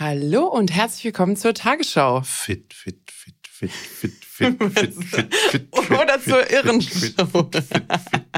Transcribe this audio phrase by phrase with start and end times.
[0.00, 2.20] Hallo und herzlich willkommen zur Tagesschau.
[2.22, 5.90] Fit, fit, fit, fit, fit, fit, fit, fit, fit.
[5.90, 7.50] Oder zur Irrenshow.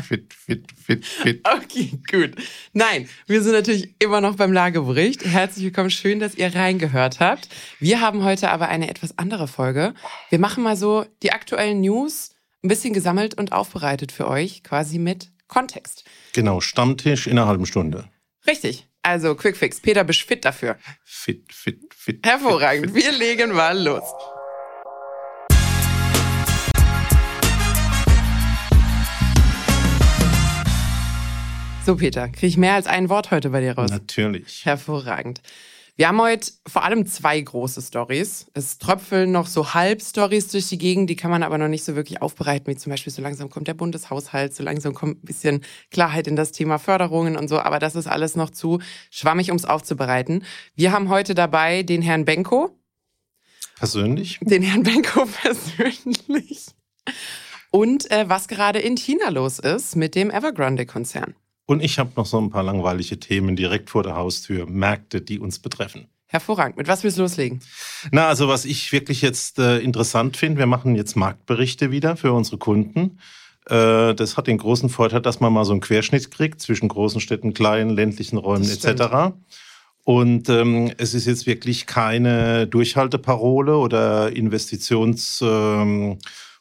[0.03, 1.47] Fit, fit, fit, fit, fit.
[1.47, 2.31] Okay, gut.
[2.73, 5.27] Nein, wir sind natürlich immer noch beim Lagebericht.
[5.27, 7.51] Herzlich willkommen, schön, dass ihr reingehört habt.
[7.79, 9.93] Wir haben heute aber eine etwas andere Folge.
[10.31, 12.31] Wir machen mal so die aktuellen News
[12.65, 16.05] ein bisschen gesammelt und aufbereitet für euch, quasi mit Kontext.
[16.33, 18.09] Genau, Stammtisch in einer halben Stunde.
[18.47, 18.90] Richtig.
[19.03, 19.81] Also Quickfix.
[19.81, 20.77] Peter, bist fit dafür?
[21.03, 22.27] Fit, fit, fit.
[22.27, 22.95] Hervorragend.
[22.95, 24.05] Wir legen mal los.
[31.87, 33.91] So, Peter, kriege ich mehr als ein Wort heute bei dir raus?
[33.91, 34.67] Natürlich.
[34.67, 35.41] Hervorragend.
[36.01, 38.47] Wir haben heute vor allem zwei große Stories.
[38.55, 41.95] Es tröpfeln noch so Halbstories durch die Gegend, die kann man aber noch nicht so
[41.95, 45.63] wirklich aufbereiten, wie zum Beispiel so langsam kommt der Bundeshaushalt, so langsam kommt ein bisschen
[45.91, 48.79] Klarheit in das Thema Förderungen und so, aber das ist alles noch zu
[49.11, 50.43] schwammig, um es aufzubereiten.
[50.75, 52.71] Wir haben heute dabei den Herrn Benko.
[53.77, 54.39] Persönlich?
[54.41, 56.69] Den Herrn Benko persönlich.
[57.71, 61.35] Und äh, was gerade in China los ist mit dem Evergrande-Konzern.
[61.71, 65.39] Und ich habe noch so ein paar langweilige Themen direkt vor der Haustür, Märkte, die
[65.39, 66.09] uns betreffen.
[66.27, 66.77] Hervorragend.
[66.77, 67.61] Mit was willst du loslegen?
[68.11, 72.33] Na, also was ich wirklich jetzt äh, interessant finde, wir machen jetzt Marktberichte wieder für
[72.33, 73.21] unsere Kunden.
[73.67, 77.21] Äh, das hat den großen Vorteil, dass man mal so einen Querschnitt kriegt zwischen großen
[77.21, 79.37] Städten, kleinen, ländlichen Räumen etc.
[80.03, 85.41] Und ähm, es ist jetzt wirklich keine Durchhalteparole oder Investitions...
[85.41, 86.19] Ähm,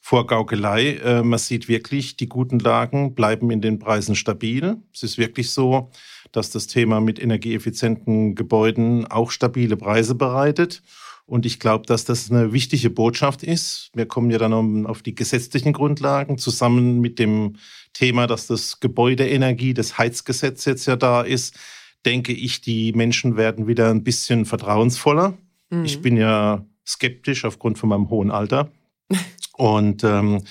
[0.09, 0.95] Vorgaukelei.
[0.95, 4.77] Äh, man sieht wirklich, die guten Lagen bleiben in den Preisen stabil.
[4.91, 5.91] Es ist wirklich so,
[6.31, 10.81] dass das Thema mit energieeffizienten Gebäuden auch stabile Preise bereitet.
[11.27, 13.91] Und ich glaube, dass das eine wichtige Botschaft ist.
[13.93, 17.57] Wir kommen ja dann auf die gesetzlichen Grundlagen zusammen mit dem
[17.93, 21.55] Thema, dass das Gebäudeenergie, das Heizgesetz jetzt ja da ist.
[22.03, 25.37] Denke ich, die Menschen werden wieder ein bisschen vertrauensvoller.
[25.69, 25.85] Mhm.
[25.85, 28.71] Ich bin ja skeptisch aufgrund von meinem hohen Alter.
[29.53, 30.43] Und ähm,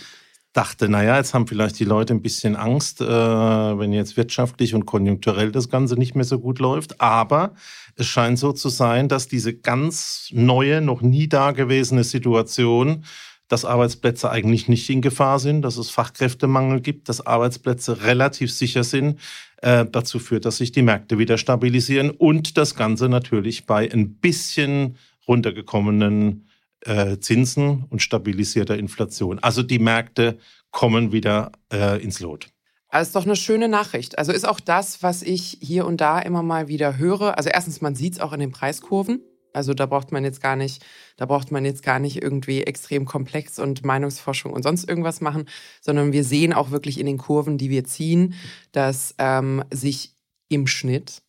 [0.52, 4.86] dachte, naja, jetzt haben vielleicht die Leute ein bisschen Angst, äh, wenn jetzt wirtschaftlich und
[4.86, 7.00] konjunkturell das Ganze nicht mehr so gut läuft.
[7.00, 7.54] Aber
[7.94, 13.04] es scheint so zu sein, dass diese ganz neue, noch nie dagewesene Situation,
[13.46, 18.84] dass Arbeitsplätze eigentlich nicht in Gefahr sind, dass es Fachkräftemangel gibt, dass Arbeitsplätze relativ sicher
[18.84, 19.20] sind,
[19.62, 24.14] äh, dazu führt, dass sich die Märkte wieder stabilisieren und das Ganze natürlich bei ein
[24.14, 26.47] bisschen runtergekommenen
[26.82, 29.38] äh, Zinsen und stabilisierter Inflation.
[29.38, 30.38] Also die Märkte
[30.70, 32.48] kommen wieder äh, ins Lot.
[32.88, 34.18] Also ist doch eine schöne Nachricht.
[34.18, 37.36] Also ist auch das, was ich hier und da immer mal wieder höre.
[37.36, 39.22] Also erstens, man sieht es auch in den Preiskurven.
[39.52, 40.84] Also da braucht man jetzt gar nicht,
[41.16, 45.46] da braucht man jetzt gar nicht irgendwie extrem komplex und Meinungsforschung und sonst irgendwas machen,
[45.80, 48.34] sondern wir sehen auch wirklich in den Kurven, die wir ziehen,
[48.72, 50.14] dass ähm, sich
[50.48, 51.22] im Schnitt,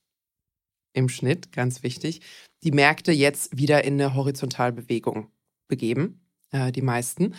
[0.94, 2.22] im Schnitt, ganz wichtig,
[2.64, 5.32] die Märkte jetzt wieder in eine Horizontalbewegung
[5.70, 6.20] begeben,
[6.52, 7.36] äh, die meisten.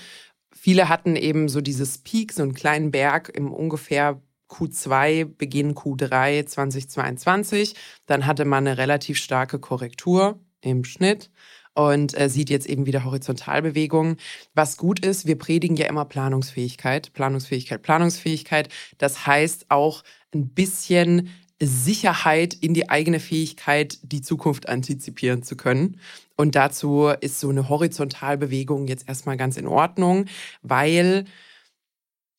[0.52, 6.46] Viele hatten eben so dieses Peak, so einen kleinen Berg im ungefähr Q2, Beginn Q3
[6.46, 7.74] 2022.
[8.06, 11.30] Dann hatte man eine relativ starke Korrektur im Schnitt
[11.74, 14.16] und äh, sieht jetzt eben wieder Horizontalbewegungen.
[14.54, 18.68] Was gut ist, wir predigen ja immer Planungsfähigkeit, Planungsfähigkeit, Planungsfähigkeit.
[18.98, 20.02] Das heißt auch
[20.34, 21.30] ein bisschen
[21.62, 26.00] Sicherheit in die eigene Fähigkeit, die Zukunft antizipieren zu können.
[26.36, 30.24] Und dazu ist so eine Horizontalbewegung jetzt erstmal ganz in Ordnung,
[30.62, 31.26] weil,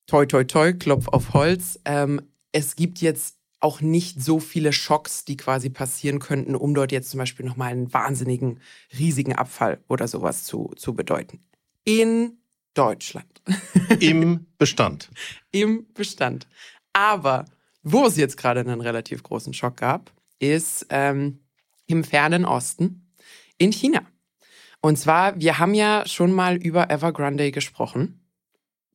[0.07, 2.21] toi, toi, toi, Klopf auf Holz, ähm,
[2.51, 7.11] es gibt jetzt auch nicht so viele Schocks, die quasi passieren könnten, um dort jetzt
[7.11, 8.59] zum Beispiel nochmal einen wahnsinnigen,
[8.97, 11.39] riesigen Abfall oder sowas zu, zu bedeuten.
[11.83, 12.39] In
[12.73, 13.41] Deutschland.
[13.99, 15.09] Im Bestand.
[15.51, 16.47] Im Bestand.
[16.93, 17.45] Aber
[17.83, 21.39] wo es jetzt gerade einen relativ großen Schock gab, ist ähm,
[21.87, 23.13] im fernen Osten
[23.57, 24.01] in China.
[24.81, 28.19] Und zwar, wir haben ja schon mal über Evergrande gesprochen.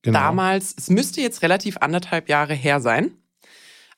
[0.02, 0.18] Genau.
[0.18, 3.12] Damals, es müsste jetzt relativ anderthalb Jahre her sein,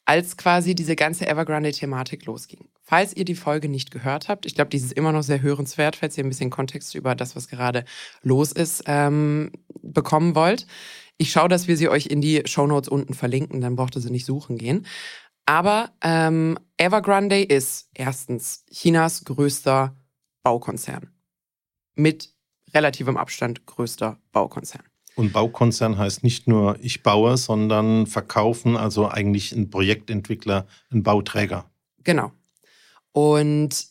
[0.04, 2.68] als quasi diese ganze Evergrande-Thematik losging.
[2.82, 5.96] Falls ihr die Folge nicht gehört habt, ich glaube, die ist immer noch sehr hörenswert,
[5.96, 7.84] falls ihr ein bisschen Kontext über das, was gerade
[8.22, 9.52] los ist, ähm,
[9.82, 10.66] bekommen wollt.
[11.18, 14.10] Ich schaue, dass wir sie euch in die Shownotes unten verlinken, dann braucht ihr sie
[14.10, 14.86] nicht suchen gehen.
[15.46, 19.96] Aber ähm, Evergrande ist erstens Chinas größter
[20.42, 21.10] Baukonzern.
[21.94, 22.32] Mit
[22.72, 24.82] relativem Abstand größter Baukonzern.
[25.16, 31.68] Und Baukonzern heißt nicht nur ich baue, sondern verkaufen, also eigentlich ein Projektentwickler, ein Bauträger.
[32.04, 32.30] Genau.
[33.10, 33.88] Und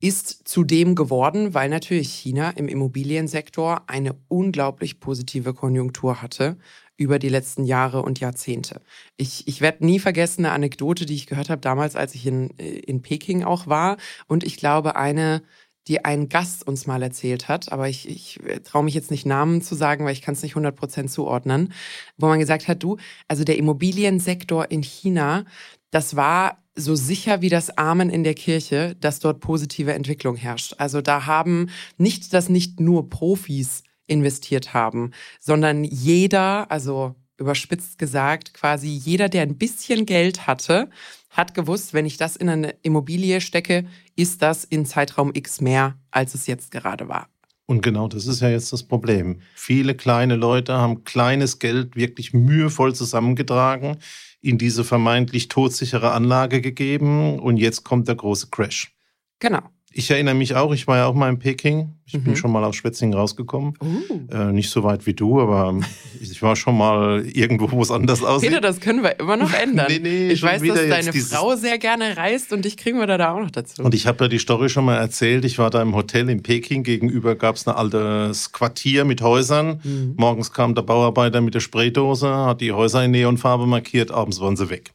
[0.00, 6.56] ist zudem geworden, weil natürlich China im Immobiliensektor eine unglaublich positive Konjunktur hatte
[6.96, 8.80] über die letzten Jahre und Jahrzehnte.
[9.16, 12.50] Ich, ich werde nie vergessen eine Anekdote, die ich gehört habe damals, als ich in,
[12.50, 13.96] in Peking auch war.
[14.26, 15.42] Und ich glaube, eine
[15.88, 19.62] die ein Gast uns mal erzählt hat, aber ich, ich traue mich jetzt nicht Namen
[19.62, 21.72] zu sagen, weil ich kann es nicht 100% zuordnen,
[22.16, 22.98] wo man gesagt hat, du,
[23.28, 25.44] also der Immobiliensektor in China,
[25.90, 30.74] das war so sicher wie das Amen in der Kirche, dass dort positive Entwicklung herrscht.
[30.78, 38.54] Also da haben nicht, dass nicht nur Profis investiert haben, sondern jeder, also überspitzt gesagt,
[38.54, 40.90] quasi jeder, der ein bisschen Geld hatte,
[41.30, 43.86] hat gewusst, wenn ich das in eine Immobilie stecke,
[44.16, 47.28] ist das in Zeitraum X mehr, als es jetzt gerade war.
[47.66, 49.40] Und genau das ist ja jetzt das Problem.
[49.54, 53.98] Viele kleine Leute haben kleines Geld wirklich mühevoll zusammengetragen,
[54.40, 58.94] in diese vermeintlich todsichere Anlage gegeben und jetzt kommt der große Crash.
[59.38, 59.62] Genau.
[59.92, 61.96] Ich erinnere mich auch, ich war ja auch mal in Peking.
[62.06, 62.22] Ich mhm.
[62.22, 63.74] bin schon mal aus Schwetzingen rausgekommen.
[63.82, 64.32] Uh.
[64.32, 65.80] Äh, nicht so weit wie du, aber
[66.20, 68.50] ich war schon mal irgendwo, wo es anders aussieht.
[68.50, 69.86] Peter, das können wir immer noch ändern.
[69.88, 73.34] nee, nee, ich weiß, dass deine Frau sehr gerne reist und dich kriegen wir da
[73.34, 73.82] auch noch dazu.
[73.82, 75.44] Und ich habe ja die Story schon mal erzählt.
[75.44, 76.84] Ich war da im Hotel in Peking.
[76.84, 79.80] Gegenüber gab es ein altes Quartier mit Häusern.
[79.82, 80.14] Mhm.
[80.16, 84.12] Morgens kam der Bauarbeiter mit der Spraydose, hat die Häuser in Neonfarbe markiert.
[84.12, 84.92] Abends waren sie weg.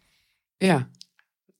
[0.61, 0.87] Ja.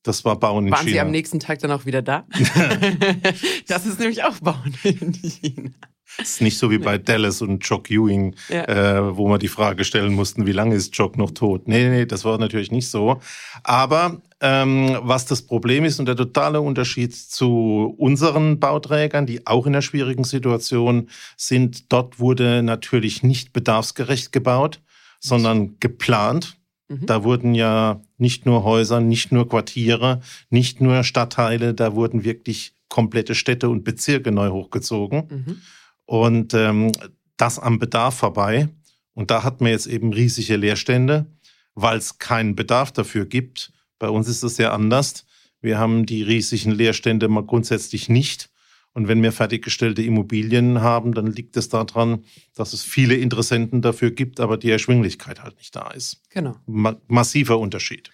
[0.06, 0.92] Das war Bauen in Waren China.
[0.92, 2.24] Sie am nächsten Tag dann auch wieder da?
[3.66, 5.70] das ist nämlich auch Bauen in China.
[6.18, 8.64] Das ist nicht so wie bei Dallas und Jock Ewing, ja.
[8.64, 11.66] äh, wo man die Frage stellen mussten, wie lange ist Jock noch tot?
[11.66, 13.20] Nee, nee, das war natürlich nicht so.
[13.64, 19.66] Aber ähm, was das Problem ist und der totale Unterschied zu unseren Bauträgern, die auch
[19.66, 24.80] in einer schwierigen Situation sind, dort wurde natürlich nicht bedarfsgerecht gebaut,
[25.18, 26.56] sondern geplant.
[26.88, 27.06] Mhm.
[27.06, 32.74] Da wurden ja nicht nur Häuser, nicht nur Quartiere, nicht nur Stadtteile, da wurden wirklich
[32.88, 35.26] komplette Städte und Bezirke neu hochgezogen.
[35.28, 35.60] Mhm.
[36.04, 36.92] Und ähm,
[37.36, 38.68] das am Bedarf vorbei.
[39.14, 41.26] Und da hat man jetzt eben riesige Leerstände,
[41.74, 43.72] weil es keinen Bedarf dafür gibt.
[43.98, 45.26] Bei uns ist es ja anders.
[45.60, 48.50] Wir haben die riesigen Leerstände mal grundsätzlich nicht.
[48.96, 54.10] Und wenn wir fertiggestellte Immobilien haben, dann liegt es daran, dass es viele Interessenten dafür
[54.10, 56.22] gibt, aber die Erschwinglichkeit halt nicht da ist.
[56.30, 56.56] Genau.
[56.64, 58.10] Ma massiver Unterschied.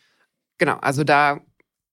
[0.59, 1.41] Genau, also da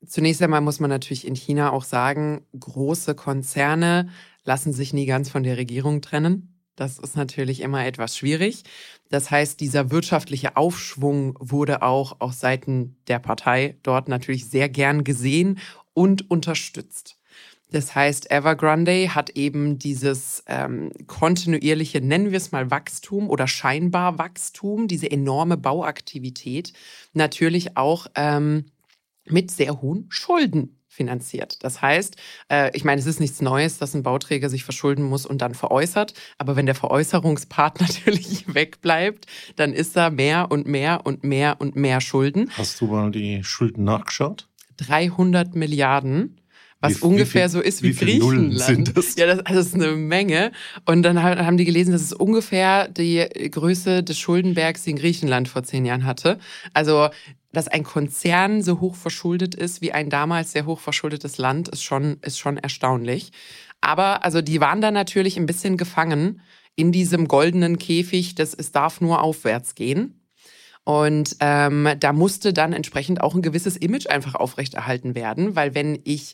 [0.08, 4.10] zunächst einmal muss man natürlich in China auch sagen, große Konzerne
[4.44, 6.60] lassen sich nie ganz von der Regierung trennen.
[6.76, 8.64] Das ist natürlich immer etwas schwierig.
[9.12, 15.04] Das heißt, dieser wirtschaftliche Aufschwung wurde auch auf Seiten der Partei dort natürlich sehr gern
[15.04, 15.60] gesehen
[15.94, 17.19] und unterstützt.
[17.72, 24.18] Das heißt, Evergrande hat eben dieses ähm, kontinuierliche, nennen wir es mal Wachstum oder scheinbar
[24.18, 26.74] Wachstum, diese enorme Bauaktivität
[27.14, 28.66] natürlich auch ähm,
[29.26, 31.64] mit sehr hohen Schulden finanziert.
[31.64, 32.18] Das heißt,
[32.52, 35.54] äh, ich meine, es ist nichts Neues, dass ein Bauträger sich verschulden muss und dann
[35.54, 36.14] veräußert.
[36.40, 41.76] Aber wenn der Veräußerungspart natürlich wegbleibt, dann ist da mehr und mehr und mehr und
[41.76, 42.50] mehr Schulden.
[42.58, 44.50] Hast du mal die Schulden nachgeschaut?
[44.78, 46.40] 300 Milliarden
[46.82, 48.98] was wie, ungefähr wie viel, so ist wie, wie Griechenland.
[48.98, 49.16] Das?
[49.16, 50.52] Ja, das, das ist eine Menge.
[50.86, 55.64] Und dann haben die gelesen, dass es ungefähr die Größe des Schuldenbergs, den Griechenland vor
[55.64, 56.40] zehn Jahren hatte.
[56.74, 57.10] Also
[57.52, 61.84] dass ein Konzern so hoch verschuldet ist wie ein damals sehr hoch verschuldetes Land, ist
[61.84, 63.32] schon, ist schon erstaunlich.
[63.82, 66.42] Aber also die waren da natürlich ein bisschen gefangen
[66.76, 70.16] in diesem goldenen Käfig, dass es darf nur aufwärts gehen.
[70.84, 76.00] Und ähm, da musste dann entsprechend auch ein gewisses Image einfach aufrechterhalten werden, weil wenn
[76.04, 76.34] ich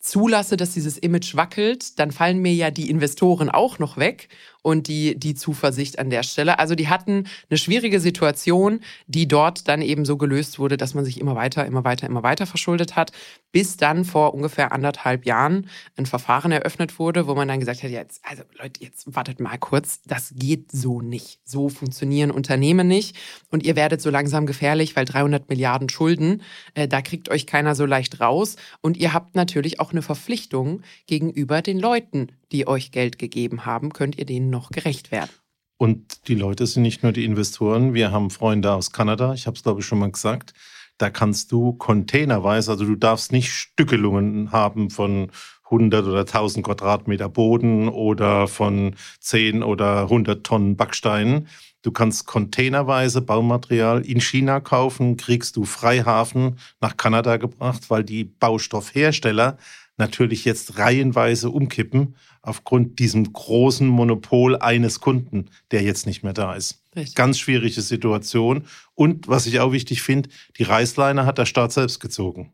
[0.00, 4.28] zulasse, dass dieses Image wackelt, dann fallen mir ja die Investoren auch noch weg
[4.62, 6.58] und die, die Zuversicht an der Stelle.
[6.58, 11.04] Also die hatten eine schwierige Situation, die dort dann eben so gelöst wurde, dass man
[11.04, 13.12] sich immer weiter, immer weiter, immer weiter verschuldet hat,
[13.52, 17.90] bis dann vor ungefähr anderthalb Jahren ein Verfahren eröffnet wurde, wo man dann gesagt hat,
[17.90, 21.40] jetzt, also Leute, jetzt wartet mal kurz, das geht so nicht.
[21.44, 23.16] So funktionieren Unternehmen nicht
[23.50, 26.42] und ihr werdet so langsam gefährlich, weil 300 Milliarden Schulden,
[26.74, 30.82] äh, da kriegt euch keiner so leicht raus und ihr habt natürlich auch eine Verpflichtung
[31.06, 35.30] gegenüber den Leuten, die euch Geld gegeben haben, könnt ihr denen noch gerecht werden.
[35.76, 37.94] Und die Leute sind nicht nur die Investoren.
[37.94, 40.52] Wir haben Freunde aus Kanada, ich habe es glaube ich schon mal gesagt.
[40.98, 45.30] Da kannst du containerweise, also du darfst nicht Stückelungen haben von
[45.64, 51.48] 100 oder 1000 Quadratmeter Boden oder von 10 oder 100 Tonnen Backsteinen.
[51.82, 58.24] Du kannst containerweise Baumaterial in China kaufen, kriegst du Freihafen nach Kanada gebracht, weil die
[58.24, 59.56] Baustoffhersteller
[60.00, 66.54] natürlich jetzt reihenweise umkippen aufgrund diesem großen Monopol eines Kunden, der jetzt nicht mehr da
[66.54, 66.82] ist.
[66.96, 67.14] Richtig.
[67.14, 68.64] Ganz schwierige Situation.
[68.94, 70.28] Und was ich auch wichtig finde,
[70.58, 72.52] die Reißleine hat der Staat selbst gezogen.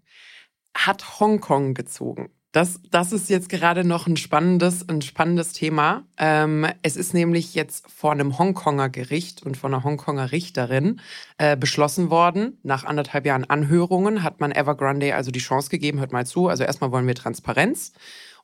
[0.76, 2.28] Hat Hongkong gezogen.
[2.52, 6.04] Das, das ist jetzt gerade noch ein spannendes, ein spannendes Thema.
[6.16, 11.00] Ähm, es ist nämlich jetzt vor einem Hongkonger Gericht und von einer Hongkonger Richterin
[11.36, 12.58] äh, beschlossen worden.
[12.62, 16.48] Nach anderthalb Jahren Anhörungen hat man Evergrande also die Chance gegeben, hört mal zu.
[16.48, 17.92] Also erstmal wollen wir Transparenz.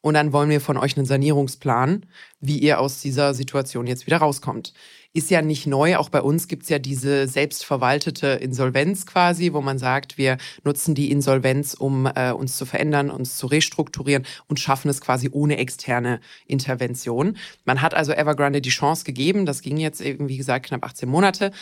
[0.02, 2.04] und dann wollen wir von euch einen Sanierungsplan,
[2.40, 4.75] wie ihr aus dieser Situation jetzt wieder rauskommt.
[5.14, 9.76] Ist ja nicht neu, auch bei uns gibt's ja diese selbstverwaltete Insolvenz quasi, wo man
[9.78, 14.88] sagt, wir nutzen die Insolvenz, um äh, uns zu verändern, uns zu restrukturieren und schaffen
[14.88, 17.37] es quasi ohne externe Intervention.
[17.66, 21.07] Man hat also Evergrande die Chance gegeben, das ging jetzt eben, wie gesagt, knapp 18
[21.11, 21.52] Monate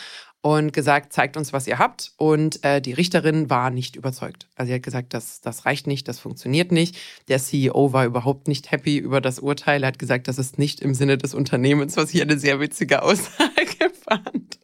[0.41, 2.13] und gesagt, zeigt uns, was ihr habt.
[2.17, 4.47] Und äh, die Richterin war nicht überzeugt.
[4.55, 6.97] Also sie hat gesagt, das, das reicht nicht, das funktioniert nicht.
[7.27, 9.83] Der CEO war überhaupt nicht happy über das Urteil.
[9.83, 13.03] Er hat gesagt, das ist nicht im Sinne des Unternehmens, was ich eine sehr witzige
[13.03, 14.59] Aussage fand.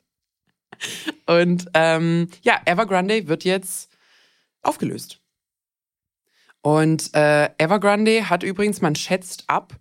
[1.27, 3.91] Und ähm, ja, Evergrande wird jetzt
[4.61, 5.21] aufgelöst.
[6.61, 9.79] Und äh, Evergrande hat übrigens, man schätzt ab,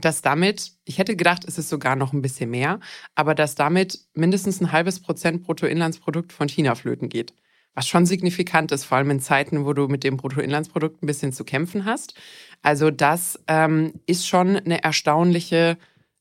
[0.00, 2.80] dass damit, ich hätte gedacht, es ist sogar noch ein bisschen mehr,
[3.14, 7.34] aber dass damit mindestens ein halbes Prozent Bruttoinlandsprodukt von China flöten geht.
[7.74, 11.32] Was schon signifikant ist, vor allem in Zeiten, wo du mit dem Bruttoinlandsprodukt ein bisschen
[11.32, 12.14] zu kämpfen hast.
[12.62, 15.78] Also das ähm, ist schon eine erstaunliche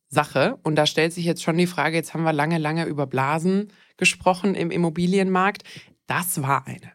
[0.10, 0.60] Sache.
[0.64, 3.72] Und da stellt sich jetzt schon die Frage, jetzt haben wir lange, lange über Blasen
[3.98, 5.64] gesprochen im Immobilienmarkt.
[6.06, 6.94] Das war eine.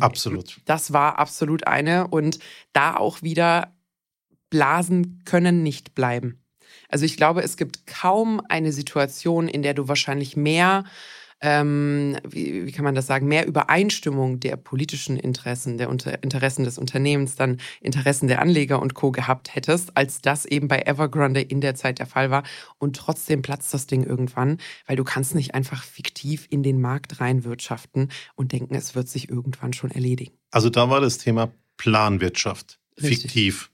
[0.00, 0.60] Absolut.
[0.66, 2.08] Das war absolut eine.
[2.08, 2.38] Und
[2.72, 3.74] da auch wieder
[4.50, 6.42] Blasen können nicht bleiben.
[6.88, 10.84] Also ich glaube, es gibt kaum eine Situation, in der du wahrscheinlich mehr,
[11.40, 16.64] ähm, wie, wie kann man das sagen, mehr Übereinstimmung der politischen Interessen, der Unter Interessen
[16.64, 19.12] des Unternehmens, dann Interessen der Anleger und Co.
[19.12, 22.42] gehabt hättest, als das eben bei Evergrande in der Zeit der Fall war.
[22.78, 27.20] Und trotzdem platzt das Ding irgendwann, weil du kannst nicht einfach fiktiv in den Markt
[27.20, 30.36] reinwirtschaften und denken, es wird sich irgendwann schon erledigen.
[30.50, 32.80] Also da war das Thema Planwirtschaft.
[33.00, 33.20] Richtig.
[33.30, 33.70] Fiktiv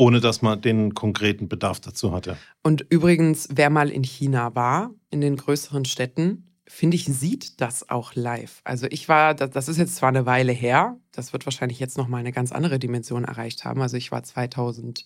[0.00, 2.38] ohne dass man den konkreten Bedarf dazu hatte.
[2.62, 7.90] Und übrigens, wer mal in China war, in den größeren Städten, finde ich, sieht das
[7.90, 8.62] auch live.
[8.64, 12.20] Also ich war, das ist jetzt zwar eine Weile her, das wird wahrscheinlich jetzt nochmal
[12.20, 13.82] eine ganz andere Dimension erreicht haben.
[13.82, 15.04] Also ich war 2000,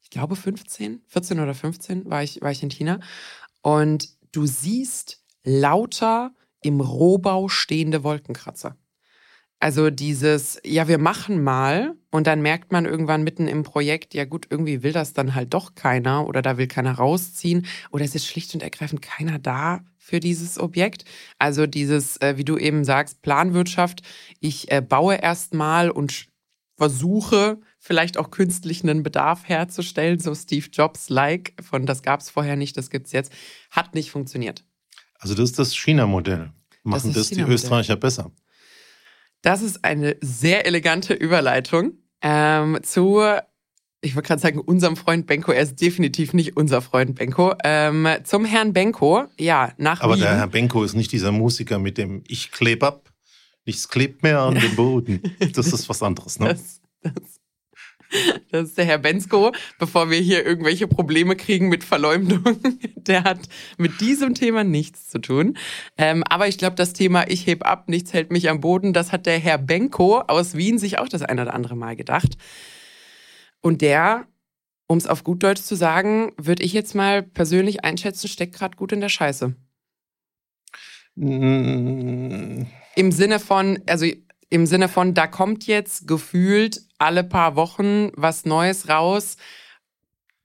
[0.00, 3.00] ich glaube 15, 14 oder 15 war ich, war ich in China.
[3.62, 6.30] Und du siehst lauter
[6.62, 8.76] im Rohbau stehende Wolkenkratzer.
[9.60, 14.24] Also dieses, ja, wir machen mal und dann merkt man irgendwann mitten im Projekt, ja
[14.24, 18.14] gut, irgendwie will das dann halt doch keiner oder da will keiner rausziehen oder es
[18.14, 21.06] ist schlicht und ergreifend keiner da für dieses Objekt.
[21.38, 24.02] Also dieses, äh, wie du eben sagst, Planwirtschaft,
[24.40, 26.26] ich äh, baue erst mal und
[26.76, 32.56] versuche vielleicht auch künstlich einen Bedarf herzustellen, so Steve Jobs-like, von das gab es vorher
[32.56, 33.32] nicht, das gibt's jetzt,
[33.70, 34.64] hat nicht funktioniert.
[35.18, 36.52] Also das ist das China-Modell.
[36.82, 38.30] Machen das, das die Österreicher besser.
[39.44, 43.20] Das ist eine sehr elegante Überleitung ähm, zu,
[44.00, 45.52] ich wollte gerade sagen, unserem Freund Benko.
[45.52, 47.52] Er ist definitiv nicht unser Freund Benko.
[47.62, 50.22] Ähm, zum Herrn Benko, ja, nach Aber Wien.
[50.22, 53.12] der Herr Benko ist nicht dieser Musiker mit dem Ich kleb ab,
[53.66, 55.20] nichts klebt mehr an dem Boden.
[55.52, 56.48] Das ist was anderes, ne?
[56.48, 57.38] Das, das
[58.50, 62.58] das ist der Herr Bensko, bevor wir hier irgendwelche Probleme kriegen mit Verleumdung.
[62.96, 63.40] Der hat
[63.76, 65.58] mit diesem Thema nichts zu tun.
[65.98, 69.12] Ähm, aber ich glaube, das Thema Ich heb ab, nichts hält mich am Boden, das
[69.12, 72.36] hat der Herr Benko aus Wien sich auch das ein oder andere Mal gedacht.
[73.60, 74.26] Und der,
[74.86, 78.76] um es auf gut Deutsch zu sagen, würde ich jetzt mal persönlich einschätzen, steckt gerade
[78.76, 79.54] gut in der Scheiße.
[81.16, 82.62] Mm.
[82.96, 84.06] Im Sinne von, also
[84.50, 89.36] im Sinne von, da kommt jetzt gefühlt alle paar Wochen was Neues raus,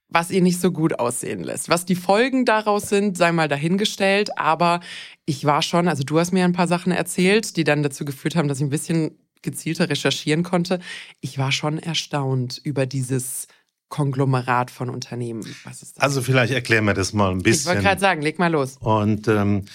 [0.07, 1.69] was ihr nicht so gut aussehen lässt.
[1.69, 4.79] Was die Folgen daraus sind, sei mal dahingestellt, aber
[5.25, 8.35] ich war schon, also du hast mir ein paar Sachen erzählt, die dann dazu geführt
[8.35, 10.79] haben, dass ich ein bisschen gezielter recherchieren konnte.
[11.21, 13.47] Ich war schon erstaunt über dieses
[13.89, 15.43] Konglomerat von Unternehmen.
[15.97, 17.61] Also vielleicht erklären wir das mal ein bisschen.
[17.61, 18.77] Ich wollte gerade sagen, leg mal los.
[18.79, 19.65] Und ähm,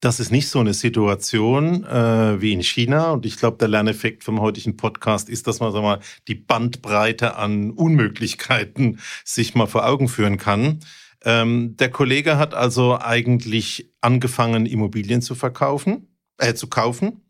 [0.00, 3.12] das ist nicht so eine Situation äh, wie in China.
[3.12, 7.36] Und ich glaube, der Lerneffekt vom heutigen Podcast ist, dass man sag mal, die Bandbreite
[7.36, 10.80] an Unmöglichkeiten sich mal vor Augen führen kann.
[11.24, 17.22] Ähm, der Kollege hat also eigentlich angefangen, Immobilien zu verkaufen, äh, zu kaufen.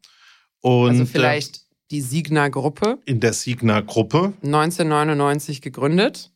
[0.60, 1.60] Und, also vielleicht äh,
[1.92, 2.98] die Signa-Gruppe.
[3.06, 4.32] In der Signa-Gruppe.
[4.42, 6.32] 1999 gegründet.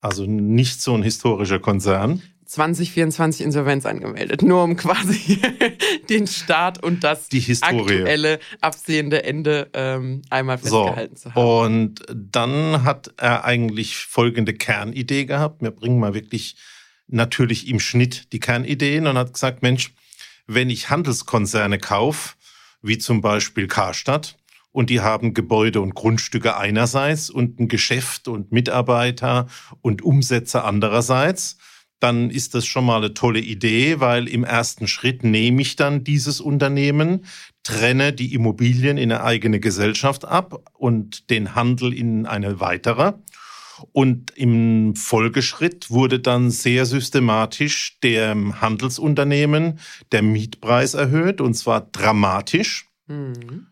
[0.00, 2.22] Also nicht so ein historischer Konzern.
[2.46, 5.40] 2024 Insolvenz angemeldet, nur um quasi
[6.08, 7.28] den Start und das
[7.60, 11.74] aktuelle absehende Ende ähm, einmal festgehalten so, zu haben.
[11.74, 15.62] Und dann hat er eigentlich folgende Kernidee gehabt.
[15.62, 16.56] Wir bringen mal wirklich
[17.08, 19.92] natürlich im Schnitt die Kernideen und hat gesagt, Mensch,
[20.46, 22.34] wenn ich Handelskonzerne kaufe,
[22.82, 24.36] wie zum Beispiel Karstadt,
[24.76, 29.46] und die haben Gebäude und Grundstücke einerseits und ein Geschäft und Mitarbeiter
[29.80, 31.56] und Umsätze andererseits,
[32.00, 36.04] dann ist das schon mal eine tolle Idee, weil im ersten Schritt nehme ich dann
[36.04, 37.24] dieses Unternehmen,
[37.62, 43.14] trenne die Immobilien in eine eigene Gesellschaft ab und den Handel in eine weitere.
[43.92, 49.78] Und im Folgeschritt wurde dann sehr systematisch dem Handelsunternehmen
[50.12, 53.66] der Mietpreis erhöht, und zwar dramatisch, mhm.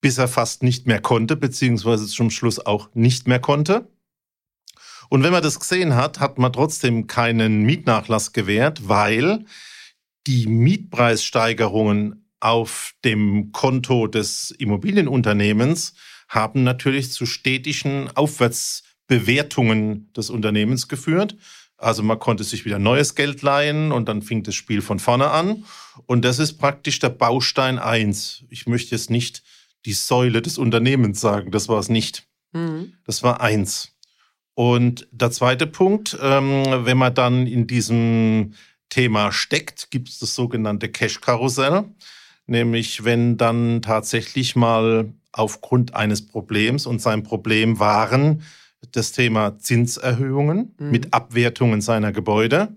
[0.00, 3.88] bis er fast nicht mehr konnte, beziehungsweise zum Schluss auch nicht mehr konnte.
[5.08, 9.44] Und wenn man das gesehen hat, hat man trotzdem keinen Mietnachlass gewährt, weil
[10.26, 15.94] die Mietpreissteigerungen auf dem Konto des Immobilienunternehmens
[16.28, 21.36] haben natürlich zu stetigen Aufwärtsbewertungen des Unternehmens geführt.
[21.76, 25.30] Also man konnte sich wieder neues Geld leihen und dann fing das Spiel von vorne
[25.30, 25.64] an.
[26.06, 28.44] Und das ist praktisch der Baustein eins.
[28.48, 29.42] Ich möchte jetzt nicht
[29.84, 32.26] die Säule des Unternehmens sagen, das war es nicht.
[32.52, 32.94] Mhm.
[33.04, 33.93] Das war eins.
[34.54, 38.54] Und der zweite Punkt, ähm, wenn man dann in diesem
[38.88, 41.84] Thema steckt, gibt es das sogenannte Cash-Karussell.
[42.46, 48.42] Nämlich wenn dann tatsächlich mal aufgrund eines Problems und sein Problem waren
[48.92, 50.90] das Thema Zinserhöhungen mhm.
[50.90, 52.76] mit Abwertungen seiner Gebäude.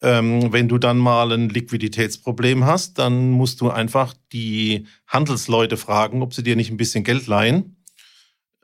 [0.00, 6.22] Ähm, wenn du dann mal ein Liquiditätsproblem hast, dann musst du einfach die Handelsleute fragen,
[6.22, 7.77] ob sie dir nicht ein bisschen Geld leihen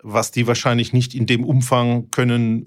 [0.05, 2.65] was die wahrscheinlich nicht in dem Umfang können,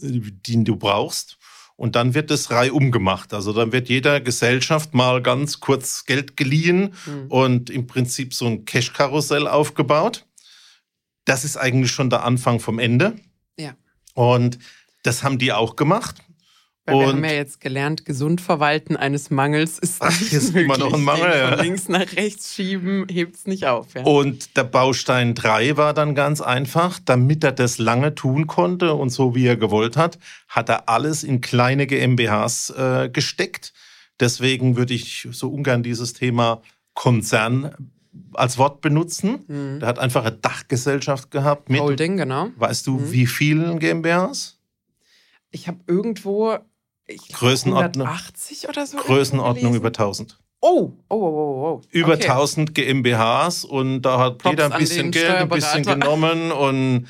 [0.47, 1.37] den du brauchst.
[1.75, 3.35] Und dann wird es reihum gemacht.
[3.35, 7.27] Also dann wird jeder Gesellschaft mal ganz kurz Geld geliehen mhm.
[7.27, 10.25] und im Prinzip so ein Cash-Karussell aufgebaut.
[11.25, 13.15] Das ist eigentlich schon der Anfang vom Ende.
[13.59, 13.75] Ja.
[14.15, 14.57] Und
[15.03, 16.15] das haben die auch gemacht.
[16.87, 20.77] Weil und wir haben ja jetzt gelernt, gesund verwalten eines Mangels ist, Ach, ist immer
[20.77, 21.29] noch ein Mangel.
[21.29, 21.49] Ja.
[21.49, 23.93] Von links nach rechts schieben hebt es nicht auf.
[23.93, 24.03] Ja.
[24.03, 29.09] Und der Baustein 3 war dann ganz einfach, damit er das lange tun konnte und
[29.09, 30.17] so wie er gewollt hat,
[30.47, 33.73] hat er alles in kleine GmbHs äh, gesteckt.
[34.21, 36.61] Deswegen würde ich so ungern dieses Thema
[36.93, 37.91] Konzern
[38.33, 39.43] als Wort benutzen.
[39.47, 39.79] Mhm.
[39.81, 41.81] Der hat einfach eine Dachgesellschaft gehabt mit.
[41.81, 42.47] Holding, genau.
[42.55, 43.11] Weißt du, mhm.
[43.11, 44.57] wie vielen GmbHs?
[45.51, 46.57] Ich habe irgendwo
[47.07, 48.97] ich Größenordnung, 180 oder so?
[48.97, 50.37] Größenordnung über 1000.
[50.59, 51.81] Oh, oh, oh, oh, oh.
[51.91, 52.29] Über okay.
[52.29, 57.07] 1000 GmbHs und da hat Props jeder ein bisschen Geld, ein bisschen genommen und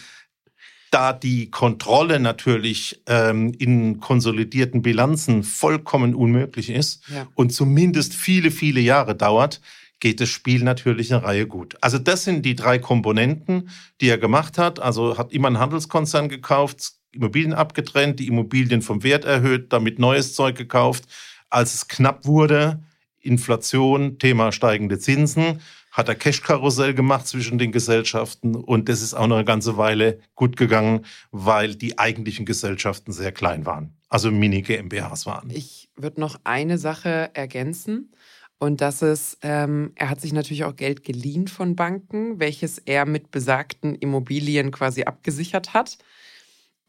[0.92, 7.28] da die Kontrolle natürlich ähm, in konsolidierten Bilanzen vollkommen unmöglich ist ja.
[7.36, 9.62] und zumindest viele, viele Jahre dauert,
[10.00, 11.76] geht das Spiel natürlich eine Reihe gut.
[11.82, 14.80] Also das sind die drei Komponenten, die er gemacht hat.
[14.80, 20.34] Also hat immer einen Handelskonzern gekauft, Immobilien abgetrennt, die Immobilien vom Wert erhöht, damit neues
[20.34, 21.06] Zeug gekauft.
[21.50, 22.80] Als es knapp wurde,
[23.20, 25.60] Inflation, Thema steigende Zinsen,
[25.92, 30.20] hat er Cash-Karussell gemacht zwischen den Gesellschaften und das ist auch noch eine ganze Weile
[30.36, 35.50] gut gegangen, weil die eigentlichen Gesellschaften sehr klein waren, also Mini-GmbHs waren.
[35.50, 38.12] Ich würde noch eine Sache ergänzen.
[38.60, 43.06] Und das ist, ähm, er hat sich natürlich auch Geld geliehen von Banken, welches er
[43.06, 46.00] mit besagten Immobilien quasi abgesichert hat.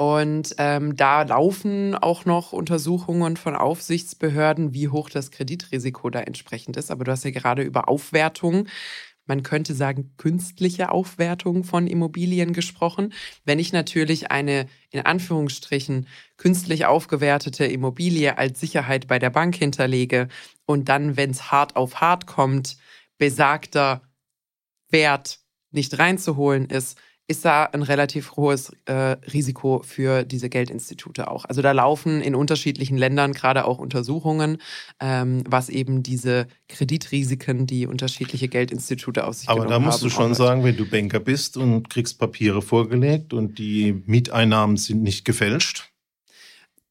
[0.01, 6.77] Und ähm, da laufen auch noch Untersuchungen von Aufsichtsbehörden, wie hoch das Kreditrisiko da entsprechend
[6.77, 6.93] ist.
[6.93, 8.69] Aber du hast ja gerade über Aufwertung,
[9.29, 13.13] man könnte sagen künstliche Aufwertung von Immobilien gesprochen.
[13.45, 16.07] Wenn ich natürlich eine in Anführungsstrichen
[16.39, 20.29] künstlich aufgewertete Immobilie als Sicherheit bei der Bank hinterlege
[20.65, 22.79] und dann, wenn es hart auf hart kommt,
[23.19, 24.01] besagter
[24.89, 25.41] Wert
[25.73, 28.93] nicht reinzuholen ist, ist da ein relativ hohes äh,
[29.33, 31.45] Risiko für diese Geldinstitute auch.
[31.45, 34.57] Also da laufen in unterschiedlichen Ländern gerade auch Untersuchungen,
[34.99, 40.11] ähm, was eben diese Kreditrisiken, die unterschiedliche Geldinstitute auf sich Aber da musst haben, du
[40.11, 45.27] schon sagen, wenn du Banker bist und kriegst Papiere vorgelegt und die Mieteinnahmen sind nicht
[45.27, 45.93] gefälscht,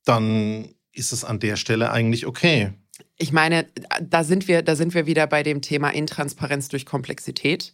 [0.06, 2.73] dann ist es an der Stelle eigentlich okay.
[3.17, 3.65] Ich meine,
[4.02, 7.73] da sind wir, da sind wir wieder bei dem Thema Intransparenz durch Komplexität.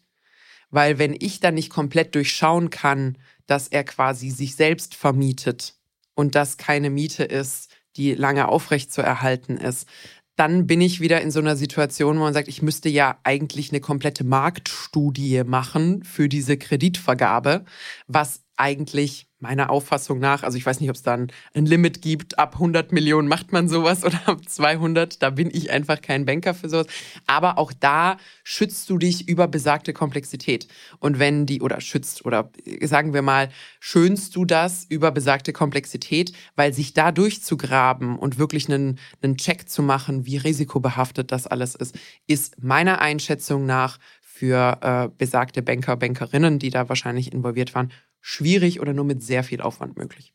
[0.74, 5.76] Weil wenn ich dann nicht komplett durchschauen kann, dass er quasi sich selbst vermietet
[6.16, 9.88] und das keine Miete ist, die lange aufrecht zu erhalten ist,
[10.36, 13.70] dann bin ich wieder in so einer Situation, wo man sagt, ich müsste ja eigentlich
[13.70, 17.66] eine komplette Marktstudie machen für diese Kreditvergabe,
[18.08, 22.40] was eigentlich meiner Auffassung nach, also ich weiß nicht, ob es da ein, Limit gibt,
[22.40, 26.54] ab 100 Millionen macht man sowas oder ab 200, da bin ich einfach kein Banker
[26.54, 26.88] für sowas.
[27.28, 30.68] Aber auch da schützt du dich über besagte Komplexität.
[31.00, 36.32] Und wenn die, oder schützt, oder sagen wir mal, schönst du das über besagte Komplexität,
[36.56, 41.76] weil sich da durchzugraben und wirklich einen, einen Check zu machen, wie risikobehaftet das alles
[41.76, 47.92] ist, ist meiner Einschätzung nach für äh, besagte Banker, Bankerinnen, die da wahrscheinlich involviert waren,
[48.26, 50.34] schwierig oder nur mit sehr viel Aufwand möglich.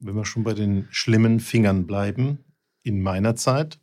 [0.00, 2.44] Wenn wir schon bei den schlimmen Fingern bleiben,
[2.82, 3.78] in meiner Zeit,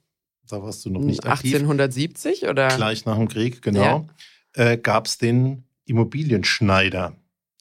[0.47, 2.67] da warst du noch nicht 1870 aktiv, oder?
[2.67, 4.07] Gleich nach dem Krieg, genau.
[4.53, 7.15] äh, gab es den Immobilienschneider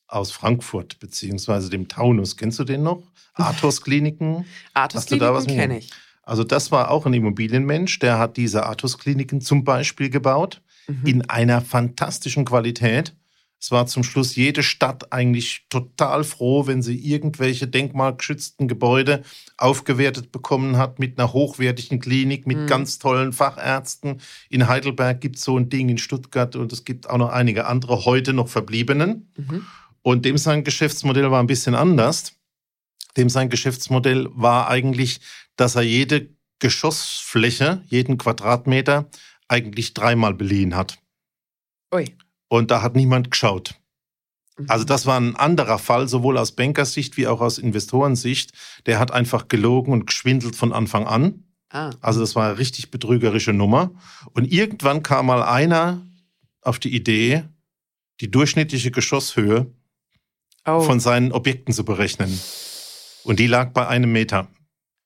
[0.09, 2.37] aus Frankfurt, beziehungsweise dem Taunus.
[2.37, 3.03] Kennst du den noch?
[3.35, 4.45] Athos Kliniken.
[4.75, 5.91] Athos Kliniken kenne ich.
[6.23, 11.07] Also das war auch ein Immobilienmensch, der hat diese Athos Kliniken zum Beispiel gebaut, mhm.
[11.07, 13.15] in einer fantastischen Qualität.
[13.61, 19.23] Es war zum Schluss jede Stadt eigentlich total froh, wenn sie irgendwelche denkmalgeschützten Gebäude
[19.57, 22.67] aufgewertet bekommen hat mit einer hochwertigen Klinik, mit mhm.
[22.67, 24.21] ganz tollen Fachärzten.
[24.51, 27.67] In Heidelberg gibt es so ein Ding, in Stuttgart und es gibt auch noch einige
[27.67, 29.33] andere heute noch verbliebenen.
[29.37, 29.65] Mhm.
[30.03, 32.35] Und dem sein Geschäftsmodell war ein bisschen anders.
[33.17, 35.21] Dem sein Geschäftsmodell war eigentlich,
[35.57, 39.09] dass er jede Geschossfläche, jeden Quadratmeter
[39.49, 40.99] eigentlich dreimal beliehen hat.
[41.95, 42.15] Ui.
[42.49, 43.81] Und da hat niemand geschaut.
[44.59, 44.67] Mhm.
[44.69, 48.53] Also das war ein anderer Fall, sowohl aus Bankersicht wie auch aus Investorensicht.
[48.87, 51.45] Der hat einfach gelogen und geschwindelt von Anfang an.
[51.71, 51.91] Ah.
[52.01, 53.91] Also das war eine richtig betrügerische Nummer.
[54.33, 56.07] Und irgendwann kam mal einer
[56.61, 57.45] auf die Idee,
[58.21, 59.67] die durchschnittliche Geschosshöhe
[60.67, 60.81] oh.
[60.81, 62.39] von seinen Objekten zu berechnen.
[63.25, 64.49] Und die lag bei einem Meter.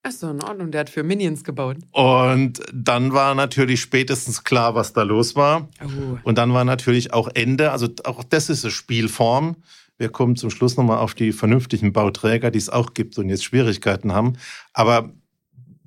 [0.03, 0.71] Ach so, in Ordnung.
[0.71, 1.77] Der hat für Minions gebaut.
[1.93, 5.69] Und dann war natürlich spätestens klar, was da los war.
[5.83, 6.19] Oh.
[6.23, 7.73] Und dann war natürlich auch Ende.
[7.73, 9.57] Also auch das ist eine Spielform.
[9.99, 13.45] Wir kommen zum Schluss nochmal auf die vernünftigen Bauträger, die es auch gibt und jetzt
[13.45, 14.35] Schwierigkeiten haben.
[14.73, 15.13] Aber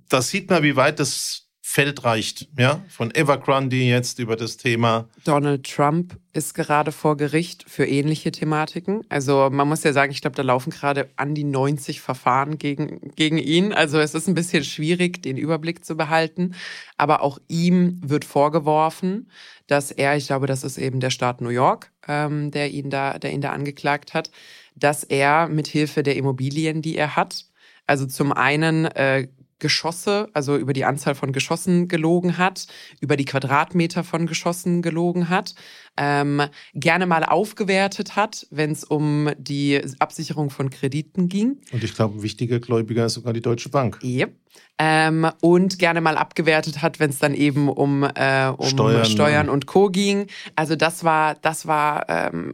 [0.10, 5.08] da sieht man, wie weit das Feld reicht, ja, von Evergrande jetzt über das Thema.
[5.24, 9.06] Donald Trump ist gerade vor Gericht für ähnliche Thematiken.
[9.10, 13.12] Also man muss ja sagen, ich glaube, da laufen gerade an die 90 Verfahren gegen,
[13.16, 13.74] gegen ihn.
[13.74, 16.56] Also es ist ein bisschen schwierig, den Überblick zu behalten.
[16.98, 19.30] Aber auch ihm wird vorgeworfen,
[19.68, 23.20] dass er, ich glaube, das ist eben der Staat New York, ähm, der ihn da,
[23.20, 24.32] der ihn da angeklagt hat,
[24.76, 27.46] dass er mit Hilfe der Immobilien, die er hat,
[27.88, 29.28] also zum einen äh,
[29.62, 32.68] Geschosse, also über die Anzahl von Geschossen gelogen hat,
[33.00, 35.56] über die Quadratmeter von Geschossen gelogen hat,
[35.96, 36.42] ähm,
[36.74, 41.62] gerne mal aufgewertet hat, wenn es um die Absicherung von Krediten ging.
[41.72, 44.00] Und ich glaube, ein wichtiger Gläubiger ist sogar die Deutsche Bank.
[44.04, 44.36] Yep.
[44.78, 49.50] Ähm, und gerne mal abgewertet hat, wenn es dann eben um, äh, um Steuern, Steuern
[49.50, 49.90] und Co.
[49.90, 50.28] ging.
[50.56, 52.54] Also das war, das war ähm,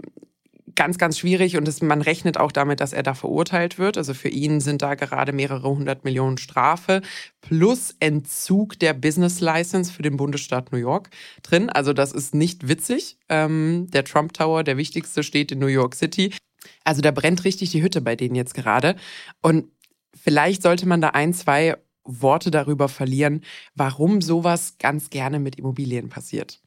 [0.77, 3.97] ganz, ganz schwierig und es, man rechnet auch damit, dass er da verurteilt wird.
[3.97, 7.01] Also für ihn sind da gerade mehrere hundert Millionen Strafe
[7.41, 11.09] plus Entzug der Business License für den Bundesstaat New York
[11.43, 11.69] drin.
[11.69, 13.17] Also das ist nicht witzig.
[13.27, 16.33] Ähm, der Trump Tower, der wichtigste, steht in New York City.
[16.83, 18.95] Also da brennt richtig die Hütte bei denen jetzt gerade.
[19.41, 19.65] Und
[20.15, 23.41] vielleicht sollte man da ein, zwei Worte darüber verlieren,
[23.75, 26.61] warum sowas ganz gerne mit Immobilien passiert.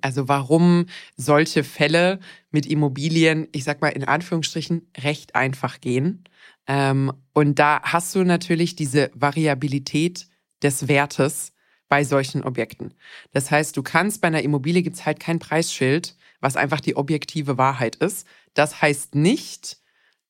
[0.00, 6.24] Also warum solche Fälle mit Immobilien, ich sag mal in Anführungsstrichen, recht einfach gehen.
[6.66, 10.28] Ähm, und da hast du natürlich diese Variabilität
[10.62, 11.52] des Wertes
[11.88, 12.94] bei solchen Objekten.
[13.32, 17.58] Das heißt, du kannst bei einer Immobilie gibt's halt kein Preisschild, was einfach die objektive
[17.58, 18.26] Wahrheit ist.
[18.54, 19.78] Das heißt nicht,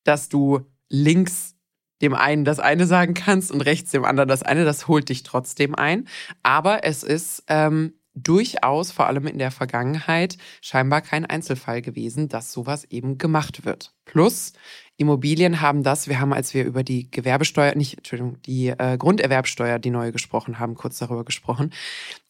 [0.05, 1.55] dass du links
[2.01, 4.65] dem einen das eine sagen kannst und rechts dem anderen das eine.
[4.65, 6.09] Das holt dich trotzdem ein.
[6.43, 12.53] Aber es ist ähm, durchaus, vor allem in der Vergangenheit, scheinbar kein Einzelfall gewesen, dass
[12.53, 13.93] sowas eben gemacht wird.
[14.05, 14.53] Plus,
[14.97, 19.79] Immobilien haben das, wir haben, als wir über die Gewerbesteuer, nicht, Entschuldigung, die äh, Grunderwerbsteuer,
[19.79, 21.73] die neue gesprochen haben, kurz darüber gesprochen.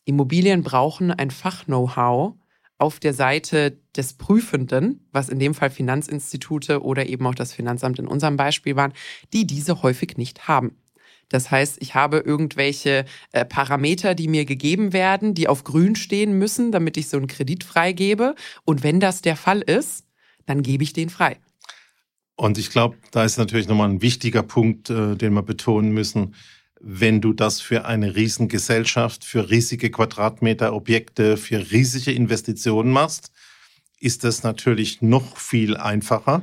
[0.05, 2.35] Immobilien brauchen ein Fach-Know-how
[2.79, 7.99] auf der Seite des Prüfenden, was in dem Fall Finanzinstitute oder eben auch das Finanzamt
[7.99, 8.93] in unserem Beispiel waren,
[9.33, 10.77] die diese häufig nicht haben.
[11.31, 16.39] Das heißt, ich habe irgendwelche äh, Parameter, die mir gegeben werden, die auf grün stehen
[16.39, 18.35] müssen, damit ich so einen Kredit freigebe.
[18.65, 20.05] Und wenn das der Fall ist,
[20.45, 21.39] dann gebe ich den frei.
[22.37, 26.35] Und ich glaube, da ist natürlich nochmal ein wichtiger Punkt, äh, den wir betonen müssen.
[26.81, 33.31] Wenn du das für eine Riesengesellschaft, für riesige Quadratmeter-Objekte, für riesige Investitionen machst,
[34.01, 36.43] ist das natürlich noch viel einfacher.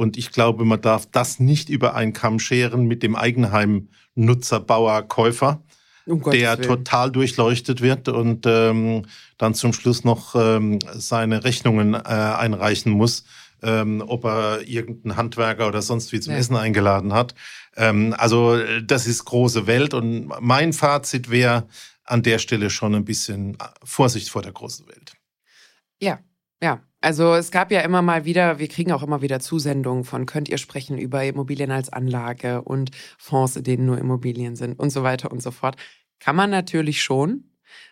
[0.00, 5.02] Und ich glaube, man darf das nicht über einen Kamm scheren mit dem Eigenheimnutzer, Bauer,
[5.02, 5.62] Käufer,
[6.06, 6.68] um der Willen.
[6.68, 9.04] total durchleuchtet wird und ähm,
[9.36, 13.24] dann zum Schluss noch ähm, seine Rechnungen äh, einreichen muss,
[13.62, 16.38] ähm, ob er irgendeinen Handwerker oder sonst wie zum ja.
[16.38, 17.34] Essen eingeladen hat.
[17.76, 21.66] Ähm, also das ist große Welt und mein Fazit wäre
[22.04, 25.12] an der Stelle schon ein bisschen Vorsicht vor der großen Welt.
[26.00, 26.20] Ja,
[26.62, 30.26] ja, also es gab ja immer mal wieder, wir kriegen auch immer wieder Zusendungen von,
[30.26, 34.90] könnt ihr sprechen über Immobilien als Anlage und Fonds, in denen nur Immobilien sind und
[34.90, 35.76] so weiter und so fort.
[36.18, 37.44] Kann man natürlich schon.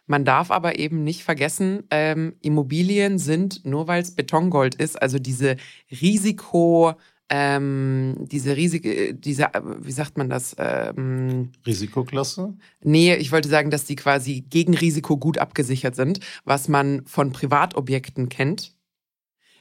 [0.07, 5.19] Man darf aber eben nicht vergessen, ähm, Immobilien sind, nur weil es Betongold ist, also
[5.19, 5.57] diese
[5.91, 6.95] Risiko,
[7.31, 9.49] ähm, diese riesige, diese,
[9.81, 10.57] wie sagt man das?
[10.59, 12.55] Ähm, Risikoklasse?
[12.83, 17.33] Nee, ich wollte sagen, dass die quasi gegen Risiko gut abgesichert sind, was man von
[17.33, 18.78] Privatobjekten kennt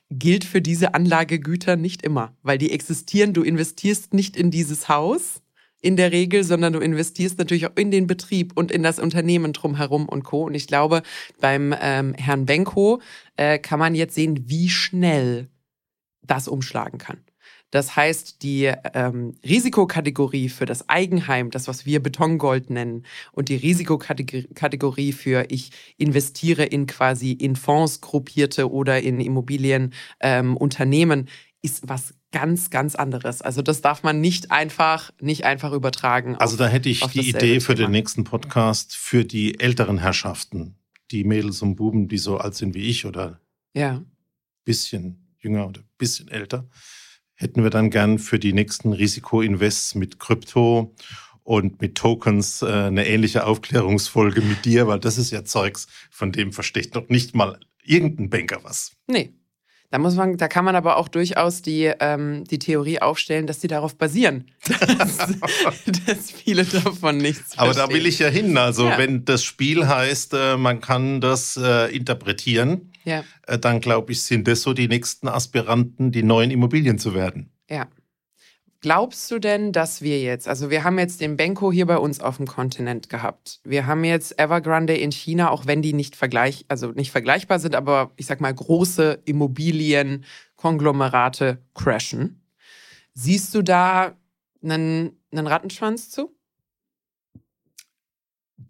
[0.09, 3.33] gilt für diese Anlagegüter nicht immer, weil die existieren.
[3.33, 5.41] Du investierst nicht in dieses Haus
[5.81, 9.53] in der Regel, sondern du investierst natürlich auch in den Betrieb und in das Unternehmen
[9.53, 10.45] drumherum und Co.
[10.45, 11.03] Und ich glaube,
[11.39, 13.01] beim ähm, Herrn Benko
[13.35, 15.49] äh, kann man jetzt sehen, wie schnell
[16.23, 17.19] das umschlagen kann.
[17.71, 23.57] Das heißt, die ähm, Risikokategorie für das Eigenheim, das, was wir Betongold nennen, und die
[23.57, 31.27] Risikokategorie für ich investiere in quasi in Fonds gruppierte oder in Immobilienunternehmen, ähm,
[31.61, 33.41] ist was ganz, ganz anderes.
[33.41, 36.37] Also das darf man nicht einfach, nicht einfach übertragen.
[36.37, 37.87] Also da hätte ich die Idee für Thema.
[37.87, 40.77] den nächsten Podcast für die älteren Herrschaften,
[41.11, 43.41] die Mädels und Buben, die so alt sind wie ich oder
[43.73, 44.01] ja.
[44.63, 46.69] bisschen jünger oder bisschen älter
[47.37, 50.93] hätten wir dann gern für die nächsten Risikoinvests mit Krypto
[51.43, 56.33] und mit Tokens äh, eine ähnliche Aufklärungsfolge mit dir, weil das ist ja Zeugs, von
[56.33, 58.91] dem versteht noch nicht mal irgendein Banker was.
[59.07, 59.33] Nee.
[59.89, 63.59] Da muss man, da kann man aber auch durchaus die, ähm, die Theorie aufstellen, dass
[63.59, 64.51] die darauf basieren,
[64.97, 65.17] dass,
[66.05, 67.87] dass viele davon nichts Aber verstehen.
[67.87, 68.57] da will ich ja hin.
[68.57, 68.97] Also ja.
[68.97, 73.23] wenn das Spiel heißt, äh, man kann das äh, interpretieren, ja.
[73.47, 77.51] Äh, dann glaube ich, sind das so die nächsten Aspiranten, die neuen Immobilien zu werden.
[77.69, 77.87] Ja.
[78.81, 82.19] Glaubst du denn, dass wir jetzt, also wir haben jetzt den Benko hier bei uns
[82.19, 83.59] auf dem Kontinent gehabt.
[83.63, 87.75] Wir haben jetzt Evergrande in China, auch wenn die nicht vergleich, also nicht vergleichbar sind,
[87.75, 90.25] aber ich sag mal große Immobilien,
[90.57, 92.43] Konglomerate crashen.
[93.13, 94.15] Siehst du da
[94.61, 96.36] einen, einen Rattenschwanz zu?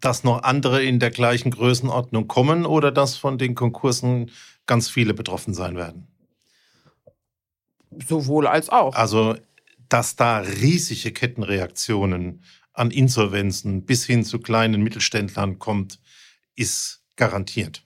[0.00, 4.30] Dass noch andere in der gleichen Größenordnung kommen oder dass von den Konkursen
[4.66, 6.08] ganz viele betroffen sein werden?
[8.06, 8.94] Sowohl als auch.
[8.94, 9.36] Also,
[9.88, 15.98] dass da riesige Kettenreaktionen an Insolvenzen bis hin zu kleinen Mittelständlern kommt,
[16.54, 17.82] ist garantiert.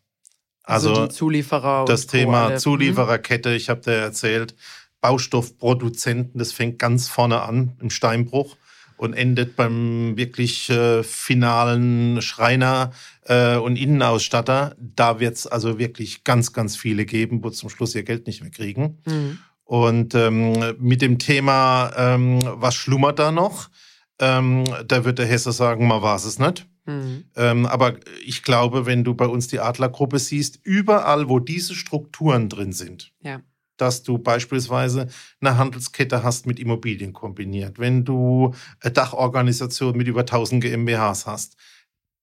[0.64, 1.84] Also, also die Zulieferer.
[1.86, 2.54] Das Thema alle.
[2.54, 2.58] Mhm.
[2.58, 4.54] Zuliefererkette, ich habe dir erzählt,
[5.00, 8.56] Baustoffproduzenten, das fängt ganz vorne an im Steinbruch
[8.96, 12.92] und endet beim wirklich äh, finalen Schreiner
[13.24, 14.76] äh, und Innenausstatter.
[14.78, 18.42] Da wird es also wirklich ganz, ganz viele geben, wo zum Schluss ihr Geld nicht
[18.42, 18.98] mehr kriegen.
[19.06, 19.38] Mhm.
[19.64, 23.70] Und ähm, mit dem Thema, ähm, was schlummert da noch?
[24.18, 26.66] Ähm, da wird der Hesse sagen, man weiß es nicht.
[26.84, 27.24] Mhm.
[27.36, 32.48] Ähm, aber ich glaube, wenn du bei uns die Adlergruppe siehst, überall, wo diese Strukturen
[32.48, 33.40] drin sind, ja
[33.76, 35.08] dass du beispielsweise
[35.40, 41.56] eine Handelskette hast mit Immobilien kombiniert, wenn du eine Dachorganisation mit über 1000 GmbHs hast,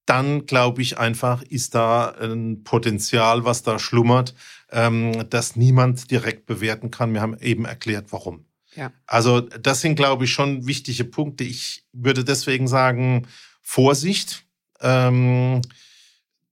[0.06, 4.34] dann glaube ich einfach, ist da ein Potenzial, was da schlummert,
[4.72, 7.14] ähm, das niemand direkt bewerten kann.
[7.14, 8.46] Wir haben eben erklärt, warum.
[8.76, 8.92] Ja.
[9.06, 11.44] Also das sind, glaube ich, schon wichtige Punkte.
[11.44, 13.28] Ich würde deswegen sagen,
[13.62, 14.46] Vorsicht.
[14.82, 15.62] Ähm,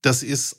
[0.02, 0.56] das ist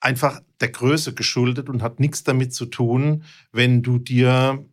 [0.00, 4.64] einfach der Größe geschuldet und hat nichts damit zu tun, wenn du dir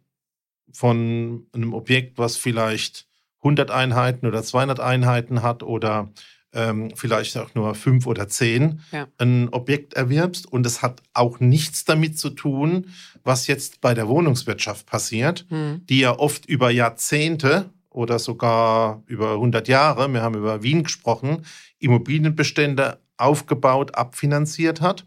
[0.71, 3.08] von einem Objekt, was vielleicht
[3.39, 6.12] 100 Einheiten oder 200 Einheiten hat oder
[6.54, 9.08] ähm, vielleicht auch nur fünf oder zehn, ja.
[9.17, 10.45] ein Objekt erwirbst.
[10.45, 12.88] Und es hat auch nichts damit zu tun,
[13.23, 15.86] was jetzt bei der Wohnungswirtschaft passiert, mhm.
[15.88, 21.45] die ja oft über Jahrzehnte oder sogar über 100 Jahre, wir haben über Wien gesprochen,
[21.80, 25.06] Immobilienbestände aufgebaut, abfinanziert hat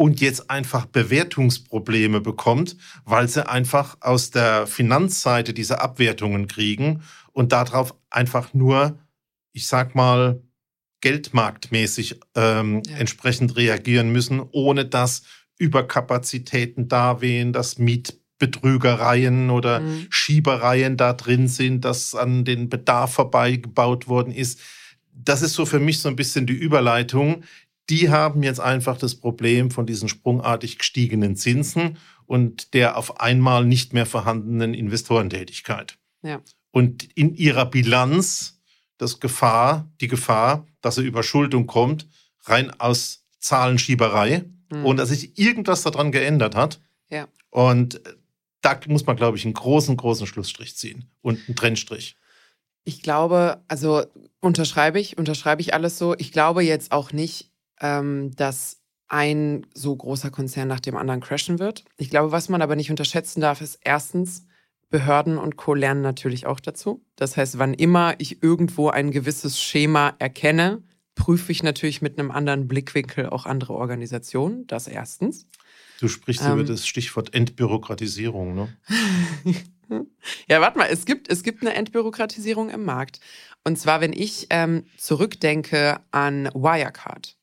[0.00, 7.52] und jetzt einfach Bewertungsprobleme bekommt, weil sie einfach aus der Finanzseite diese Abwertungen kriegen und
[7.52, 8.98] darauf einfach nur,
[9.52, 10.40] ich sag mal,
[11.02, 12.96] geldmarktmäßig ähm, ja.
[12.96, 15.24] entsprechend reagieren müssen, ohne dass
[15.58, 20.06] Überkapazitäten da wehen, dass Mietbetrügereien oder mhm.
[20.08, 24.60] Schiebereien da drin sind, dass an den Bedarf vorbeigebaut worden ist
[25.24, 27.42] das ist so für mich so ein bisschen die Überleitung.
[27.90, 33.64] Die haben jetzt einfach das Problem von diesen sprungartig gestiegenen Zinsen und der auf einmal
[33.64, 35.98] nicht mehr vorhandenen Investorentätigkeit.
[36.22, 36.40] Ja.
[36.70, 38.60] Und in ihrer Bilanz
[39.00, 42.06] das Gefahr, die Gefahr, dass eine Überschuldung kommt,
[42.42, 44.84] rein aus Zahlenschieberei, mhm.
[44.84, 46.80] ohne dass sich irgendwas daran geändert hat.
[47.08, 47.26] Ja.
[47.48, 48.00] Und
[48.60, 52.16] da muss man, glaube ich, einen großen, großen Schlussstrich ziehen und einen Trennstrich.
[52.84, 54.04] Ich glaube, also
[54.40, 56.14] unterschreibe ich, unterschreibe ich alles so.
[56.18, 57.49] Ich glaube jetzt auch nicht,
[57.80, 61.84] ähm, dass ein so großer Konzern nach dem anderen crashen wird.
[61.96, 64.46] Ich glaube, was man aber nicht unterschätzen darf, ist erstens,
[64.88, 65.74] Behörden und Co.
[65.74, 67.04] lernen natürlich auch dazu.
[67.14, 70.82] Das heißt, wann immer ich irgendwo ein gewisses Schema erkenne,
[71.14, 74.66] prüfe ich natürlich mit einem anderen Blickwinkel auch andere Organisationen.
[74.66, 75.46] Das erstens.
[76.00, 78.68] Du sprichst ähm, über das Stichwort Entbürokratisierung, ne?
[80.48, 83.18] Ja, warte mal, es gibt, es gibt eine Entbürokratisierung im Markt.
[83.64, 87.36] Und zwar, wenn ich ähm, zurückdenke an Wirecard.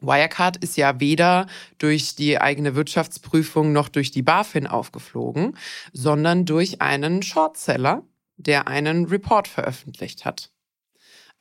[0.00, 1.46] Wirecard ist ja weder
[1.78, 5.56] durch die eigene Wirtschaftsprüfung noch durch die BaFin aufgeflogen,
[5.92, 8.02] sondern durch einen Shortseller,
[8.36, 10.50] der einen Report veröffentlicht hat.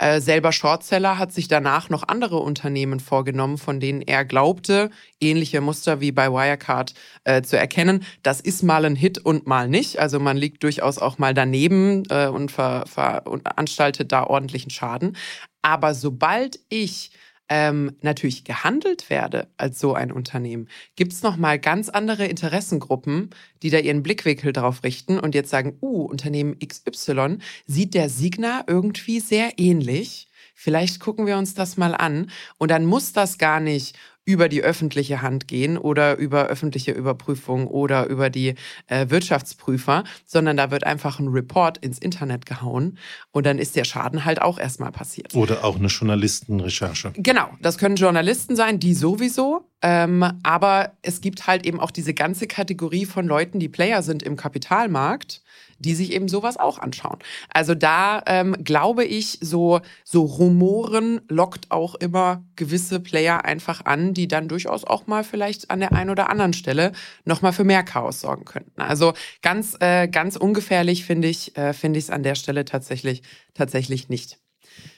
[0.02, 5.60] Äh, selber Shortseller hat sich danach noch andere Unternehmen vorgenommen, von denen er glaubte, ähnliche
[5.60, 6.94] Muster wie bei Wirecard
[7.26, 8.06] äh, zu erkennen.
[8.24, 10.00] Das ist mal ein Hit und mal nicht.
[10.00, 15.18] Also man liegt durchaus auch mal daneben äh, und veranstaltet da ordentlichen Schaden.
[15.62, 17.12] Aber sobald ich
[17.50, 23.32] ähm, natürlich gehandelt werde als so ein Unternehmen, gibt es nochmal ganz andere Interessengruppen,
[23.64, 28.64] die da ihren Blickwinkel drauf richten und jetzt sagen, uh, Unternehmen XY sieht der Signa
[28.68, 30.28] irgendwie sehr ähnlich.
[30.54, 32.30] Vielleicht gucken wir uns das mal an.
[32.58, 33.98] Und dann muss das gar nicht
[34.30, 38.54] über die öffentliche Hand gehen oder über öffentliche Überprüfung oder über die
[38.86, 43.00] äh, Wirtschaftsprüfer, sondern da wird einfach ein Report ins Internet gehauen
[43.32, 45.34] und dann ist der Schaden halt auch erstmal passiert.
[45.34, 47.14] Oder auch eine Journalistenrecherche.
[47.16, 49.66] Genau, das können Journalisten sein, die sowieso.
[49.82, 54.22] Ähm, aber es gibt halt eben auch diese ganze Kategorie von Leuten, die Player sind
[54.22, 55.42] im Kapitalmarkt,
[55.80, 57.20] die sich eben sowas auch anschauen.
[57.50, 64.14] Also da ähm, glaube ich, so, so Rumoren lockt auch immer gewisse Player einfach an,
[64.14, 66.92] die dann durchaus auch mal vielleicht an der einen oder anderen Stelle
[67.26, 68.82] nochmal für mehr Chaos sorgen könnten.
[68.82, 73.24] Also ganz, äh, ganz ungefährlich finde ich, äh, finde ich es an der Stelle tatsächlich,
[73.54, 74.40] tatsächlich nicht.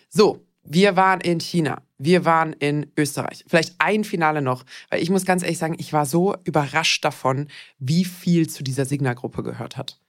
[0.09, 3.43] So, wir waren in China, wir waren in Österreich.
[3.47, 7.47] Vielleicht ein Finale noch, weil ich muss ganz ehrlich sagen, ich war so überrascht davon,
[7.79, 9.99] wie viel zu dieser Signa-Gruppe gehört hat.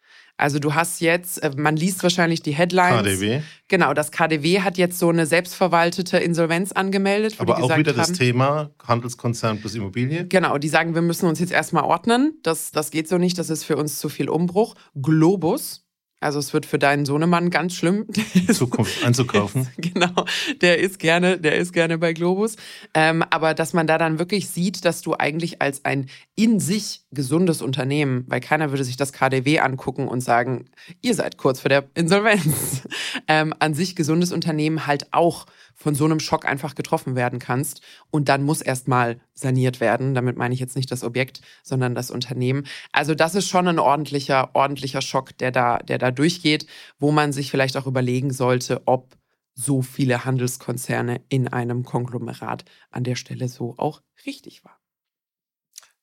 [0.43, 3.03] Also du hast jetzt, äh, man liest wahrscheinlich die Headlines.
[3.03, 3.43] KDW.
[3.69, 7.37] Genau, das KDW hat jetzt so eine selbstverwaltete Insolvenz angemeldet.
[7.39, 10.27] Aber auch wieder haben, das Thema Handelskonzern plus Immobilie.
[10.27, 12.39] Genau, die sagen, wir müssen uns jetzt erstmal ordnen.
[12.43, 14.75] Das, das geht so nicht, das ist für uns zu viel Umbruch.
[15.01, 15.82] Globus,
[16.23, 18.07] also es wird für deinen Sohnemann ganz schlimm.
[18.53, 19.69] Zukunft einzukaufen.
[19.77, 20.25] genau,
[20.61, 22.57] der ist gerne, der ist gerne bei Globus.
[22.95, 27.03] Ähm, aber dass man da dann wirklich sieht, dass du eigentlich als ein in sich
[27.11, 30.67] gesundes Unternehmen, weil keiner würde sich das KDW angucken und sagen,
[31.01, 32.83] ihr seid kurz vor der Insolvenz,
[33.29, 37.81] ähm, an sich gesundes Unternehmen halt auch von so einem Schock einfach getroffen werden kannst.
[38.11, 40.15] Und dann muss erstmal saniert werden.
[40.15, 42.67] Damit meine ich jetzt nicht das Objekt, sondern das Unternehmen.
[42.93, 46.67] Also das ist schon ein ordentlicher, ordentlicher Schock, der da, der da durchgeht,
[46.99, 49.17] wo man sich vielleicht auch überlegen sollte, ob
[49.55, 54.79] so viele Handelskonzerne in einem Konglomerat an der Stelle so auch richtig war.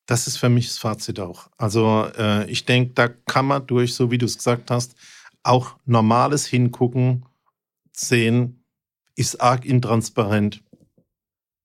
[0.06, 1.50] Das ist für mich das Fazit auch.
[1.58, 4.96] Also äh, ich denke, da kann man durch, so wie du es gesagt hast,
[5.44, 7.26] auch normales Hingucken
[7.92, 8.59] sehen,
[9.20, 10.64] ist arg intransparent,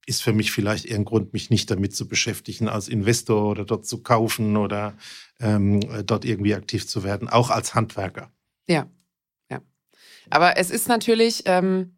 [0.07, 3.65] ist für mich vielleicht eher ein Grund, mich nicht damit zu beschäftigen, als Investor oder
[3.65, 4.95] dort zu kaufen oder
[5.39, 8.33] ähm, dort irgendwie aktiv zu werden, auch als Handwerker.
[8.69, 8.91] Ja,
[9.51, 9.63] ja.
[10.31, 11.97] Aber es ist natürlich ähm,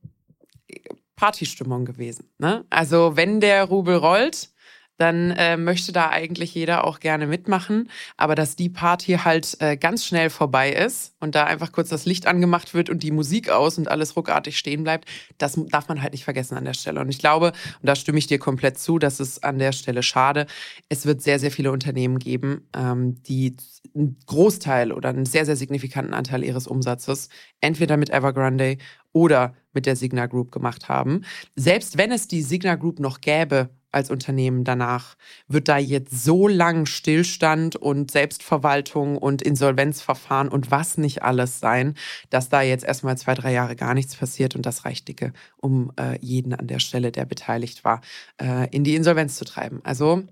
[1.16, 2.29] Partystimmung gewesen.
[2.37, 2.66] Ne?
[2.69, 4.51] Also wenn der Rubel rollt,
[4.99, 7.91] dann äh, möchte da eigentlich jeder auch gerne mitmachen.
[8.17, 12.07] Aber dass die Party halt äh, ganz schnell vorbei ist und da einfach kurz das
[12.07, 16.03] Licht angemacht wird und die Musik aus und alles ruckartig stehen bleibt, das darf man
[16.03, 17.01] halt nicht vergessen an der Stelle.
[17.01, 17.49] Und ich glaube,
[17.81, 20.47] und da stimme ich dir komplett zu, das ist an der Stelle schade.
[20.89, 23.57] Es wird sehr, sehr viele Unternehmen geben, ähm, die
[23.95, 27.29] einen Großteil oder einen sehr, sehr signifikanten Anteil ihres Umsatzes
[27.61, 28.77] entweder mit Evergrande
[29.13, 31.23] oder mit der Signa Group gemacht haben.
[31.55, 35.17] Selbst wenn es die Signa Group noch gäbe als Unternehmen danach?
[35.49, 41.95] Wird da jetzt so lang Stillstand und Selbstverwaltung und Insolvenzverfahren und was nicht alles sein,
[42.31, 45.91] dass da jetzt erstmal zwei, drei Jahre gar nichts passiert und das reicht dicke, um
[45.99, 48.03] äh, jeden an der Stelle, der beteiligt war,
[48.41, 49.81] äh, in die Insolvenz zu treiben.
[49.83, 50.23] Also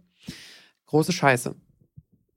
[0.86, 1.56] große Scheiße.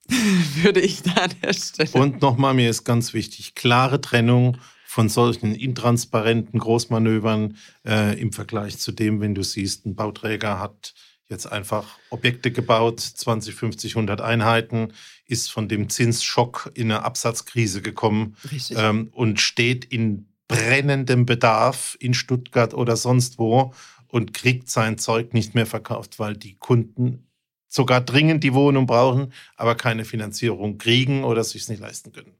[0.64, 1.92] Würde ich da an der Stelle.
[1.94, 4.58] Und nochmal, mir ist ganz wichtig, klare Trennung
[4.98, 10.94] von solchen intransparenten Großmanövern äh, im Vergleich zu dem, wenn du siehst, ein Bauträger hat
[11.30, 14.94] jetzt einfach Objekte gebaut, 20, 50, 100 Einheiten,
[15.26, 18.36] ist von dem Zinsschock in eine Absatzkrise gekommen
[18.72, 23.74] ähm, und steht in brennendem Bedarf in Stuttgart oder sonst wo
[24.08, 27.28] und kriegt sein Zeug nicht mehr verkauft, weil die Kunden
[27.68, 32.34] sogar dringend die Wohnung brauchen, aber keine Finanzierung kriegen oder sich nicht leisten können.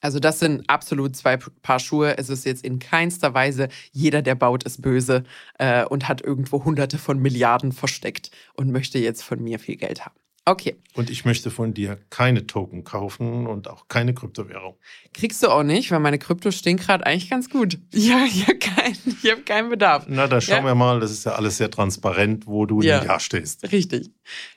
[0.00, 2.16] Also das sind absolut zwei Paar Schuhe.
[2.18, 5.24] Es ist jetzt in keinster Weise jeder, der baut, ist böse
[5.58, 10.04] äh, und hat irgendwo Hunderte von Milliarden versteckt und möchte jetzt von mir viel Geld
[10.04, 10.14] haben.
[10.46, 10.76] Okay.
[10.94, 14.76] Und ich möchte von dir keine Token kaufen und auch keine Kryptowährung.
[15.12, 17.78] Kriegst du auch nicht, weil meine Kryptos stehen gerade eigentlich ganz gut.
[17.92, 20.06] Ja, ich habe keinen hab keinen Bedarf.
[20.08, 20.64] Na, da schauen ja.
[20.64, 21.00] wir mal.
[21.00, 23.04] Das ist ja alles sehr transparent, wo du ja.
[23.04, 23.70] Jahr stehst.
[23.70, 24.10] Richtig.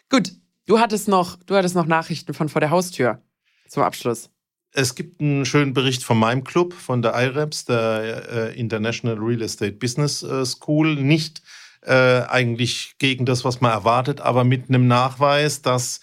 [0.10, 0.32] Gut.
[0.66, 3.22] Du hattest noch, du hattest noch Nachrichten von vor der Haustür
[3.68, 4.30] zum Abschluss.
[4.74, 9.44] Es gibt einen schönen Bericht von meinem Club, von der IREPS, der äh, International Real
[9.44, 10.96] Estate Business äh, School.
[10.96, 11.44] Nicht
[11.82, 16.00] äh, eigentlich gegen das, was man erwartet, aber mit einem Nachweis, dass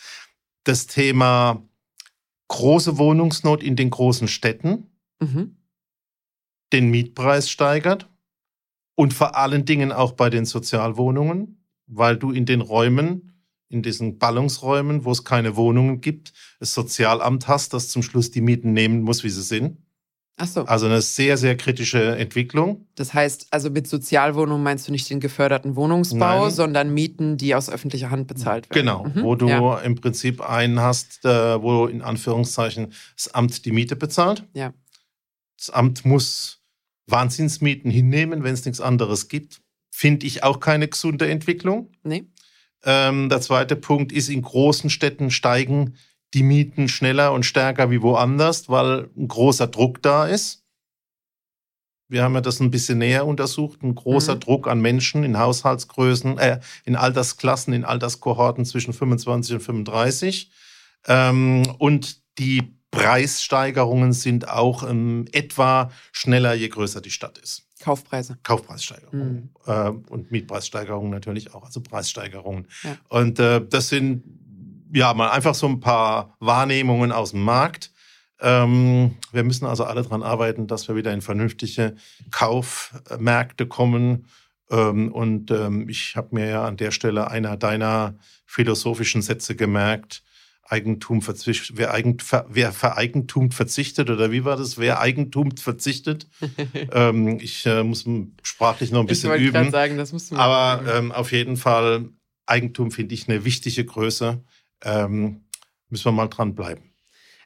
[0.65, 1.67] das Thema
[2.49, 4.91] große Wohnungsnot in den großen Städten
[5.21, 5.57] mhm.
[6.73, 8.09] den Mietpreis steigert
[8.95, 13.30] und vor allen Dingen auch bei den Sozialwohnungen, weil du in den Räumen,
[13.71, 18.41] in diesen Ballungsräumen, wo es keine Wohnungen gibt, das Sozialamt hast, das zum Schluss die
[18.41, 19.79] Mieten nehmen muss, wie sie sind.
[20.37, 20.65] Ach so.
[20.65, 22.87] Also eine sehr, sehr kritische Entwicklung.
[22.95, 26.51] Das heißt, also mit Sozialwohnungen meinst du nicht den geförderten Wohnungsbau, Nein.
[26.51, 28.81] sondern Mieten, die aus öffentlicher Hand bezahlt werden.
[28.81, 29.23] Genau, mhm.
[29.23, 29.79] wo du ja.
[29.81, 34.47] im Prinzip einen hast, äh, wo in Anführungszeichen das Amt die Miete bezahlt.
[34.55, 34.73] Ja.
[35.59, 36.63] Das Amt muss
[37.07, 39.61] Wahnsinnsmieten hinnehmen, wenn es nichts anderes gibt.
[39.91, 41.91] Finde ich auch keine gesunde Entwicklung.
[42.03, 42.25] Nee.
[42.85, 45.95] Ähm, der zweite Punkt ist, in großen Städten steigen
[46.35, 50.65] die Mieten schneller und stärker wie woanders, weil ein großer Druck da ist.
[52.09, 53.83] Wir haben ja das ein bisschen näher untersucht.
[53.83, 54.41] Ein großer mhm.
[54.41, 60.51] Druck an Menschen in Haushaltsgrößen, äh, in Altersklassen, in Alterskohorten zwischen 25 und 35.
[61.07, 67.70] Ähm, und die Preissteigerungen sind auch ähm, etwa schneller, je größer die Stadt ist.
[67.81, 68.39] Kaufpreise.
[68.43, 69.53] Kaufpreissteigerungen.
[69.67, 69.73] Mhm.
[69.73, 72.67] Äh, und Mietpreissteigerungen natürlich auch, also Preissteigerungen.
[72.83, 72.97] Ja.
[73.09, 74.23] Und äh, das sind
[74.93, 77.93] ja, mal einfach so ein paar Wahrnehmungen aus dem Markt.
[78.41, 81.97] Ähm, wir müssen also alle daran arbeiten, dass wir wieder in vernünftige
[82.31, 84.27] Kaufmärkte kommen.
[84.71, 88.15] Ähm, und ähm, ich habe mir ja an der Stelle einer deiner
[88.47, 90.23] philosophischen Sätze gemerkt.
[90.71, 94.79] Eigentum verzichtet, wer, Eigent, wer vereigentumt verzichtet oder wie war das?
[94.79, 96.29] Wer Eigentum verzichtet?
[96.93, 98.05] ähm, ich äh, muss
[98.43, 99.71] sprachlich noch ein bisschen ich üben.
[99.71, 102.11] Sagen, das musst du Aber ähm, auf jeden Fall
[102.47, 104.43] Eigentum finde ich eine wichtige Größe
[104.85, 105.45] ähm,
[105.89, 106.90] müssen wir mal dranbleiben.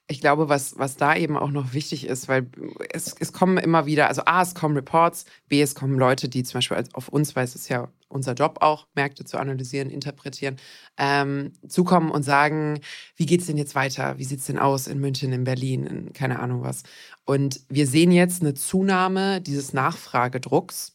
[0.07, 2.46] Ich glaube, was, was da eben auch noch wichtig ist, weil
[2.92, 6.42] es, es kommen immer wieder, also A, es kommen Reports, B, es kommen Leute, die
[6.42, 10.57] zum Beispiel auf uns, weil es ist ja unser Job auch, Märkte zu analysieren, interpretieren,
[10.98, 12.80] ähm, zukommen und sagen,
[13.16, 14.18] wie geht es denn jetzt weiter?
[14.18, 16.82] Wie sieht es denn aus in München, in Berlin, in keine Ahnung was?
[17.24, 20.93] Und wir sehen jetzt eine Zunahme dieses Nachfragedrucks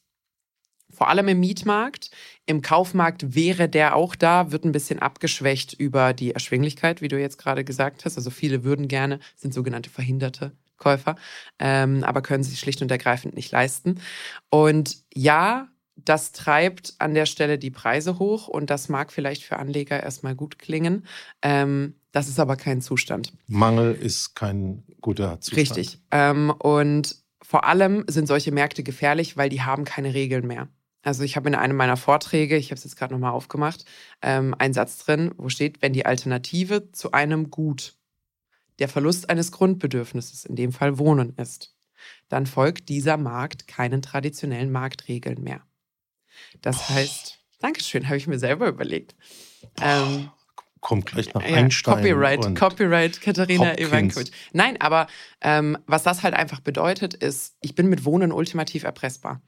[1.00, 2.12] vor allem im Mietmarkt.
[2.46, 7.18] Im Kaufmarkt wäre der auch da, wird ein bisschen abgeschwächt über die Erschwinglichkeit, wie du
[7.18, 8.18] jetzt gerade gesagt hast.
[8.18, 11.16] Also viele würden gerne, sind sogenannte verhinderte Käufer,
[11.58, 14.02] ähm, aber können sich schlicht und ergreifend nicht leisten.
[14.50, 19.58] Und ja, das treibt an der Stelle die Preise hoch und das mag vielleicht für
[19.58, 21.06] Anleger erstmal gut klingen.
[21.42, 23.32] Ähm, das ist aber kein Zustand.
[23.48, 25.78] Mangel ist kein guter Zustand.
[25.78, 26.00] Richtig.
[26.12, 30.68] Ähm, und vor allem sind solche Märkte gefährlich, weil die haben keine Regeln mehr.
[31.02, 33.86] Also ich habe in einem meiner Vorträge, ich habe es jetzt gerade nochmal aufgemacht,
[34.22, 37.96] ähm, einen Satz drin, wo steht, wenn die Alternative zu einem Gut
[38.80, 41.76] der Verlust eines Grundbedürfnisses, in dem Fall Wohnen ist,
[42.28, 45.62] dann folgt dieser Markt keinen traditionellen Marktregeln mehr.
[46.62, 49.16] Das heißt, Dankeschön, habe ich mir selber überlegt.
[49.82, 50.30] Ähm,
[50.80, 51.96] kommt gleich nach Einstein.
[51.96, 54.32] Copyright, Copyright, Katharina Ivankovic.
[54.54, 55.08] Nein, aber
[55.42, 59.42] ähm, was das halt einfach bedeutet, ist, ich bin mit Wohnen ultimativ erpressbar.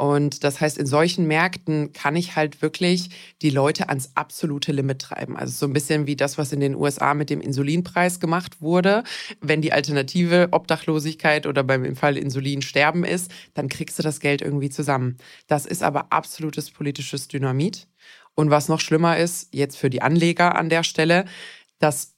[0.00, 3.10] Und das heißt, in solchen Märkten kann ich halt wirklich
[3.42, 5.36] die Leute ans absolute Limit treiben.
[5.36, 9.04] Also so ein bisschen wie das, was in den USA mit dem Insulinpreis gemacht wurde.
[9.42, 14.40] Wenn die Alternative Obdachlosigkeit oder beim Fall Insulin sterben ist, dann kriegst du das Geld
[14.40, 15.18] irgendwie zusammen.
[15.48, 17.86] Das ist aber absolutes politisches Dynamit.
[18.34, 21.26] Und was noch schlimmer ist, jetzt für die Anleger an der Stelle,
[21.78, 22.16] das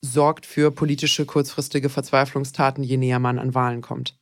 [0.00, 4.19] sorgt für politische kurzfristige Verzweiflungstaten, je näher man an Wahlen kommt.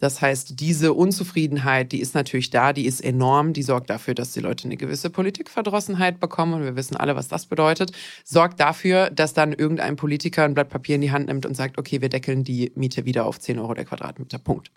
[0.00, 4.32] Das heißt, diese Unzufriedenheit, die ist natürlich da, die ist enorm, die sorgt dafür, dass
[4.32, 7.92] die Leute eine gewisse Politikverdrossenheit bekommen und wir wissen alle, was das bedeutet,
[8.24, 11.78] sorgt dafür, dass dann irgendein Politiker ein Blatt Papier in die Hand nimmt und sagt,
[11.78, 14.38] okay, wir deckeln die Miete wieder auf 10 Euro der Quadratmeter.
[14.38, 14.72] Punkt.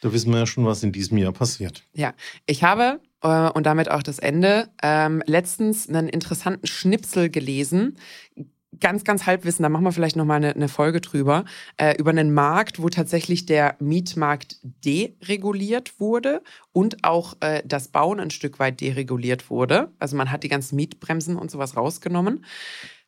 [0.00, 1.84] Da wissen wir ja schon, was in diesem Jahr passiert.
[1.92, 2.14] Ja,
[2.46, 7.98] ich habe, äh, und damit auch das Ende, ähm, letztens einen interessanten Schnipsel gelesen
[8.80, 11.44] ganz, ganz Halbwissen, da machen wir vielleicht nochmal eine, eine Folge drüber,
[11.76, 16.42] äh, über einen Markt, wo tatsächlich der Mietmarkt dereguliert wurde
[16.72, 19.92] und auch äh, das Bauen ein Stück weit dereguliert wurde.
[19.98, 22.44] Also man hat die ganzen Mietbremsen und sowas rausgenommen,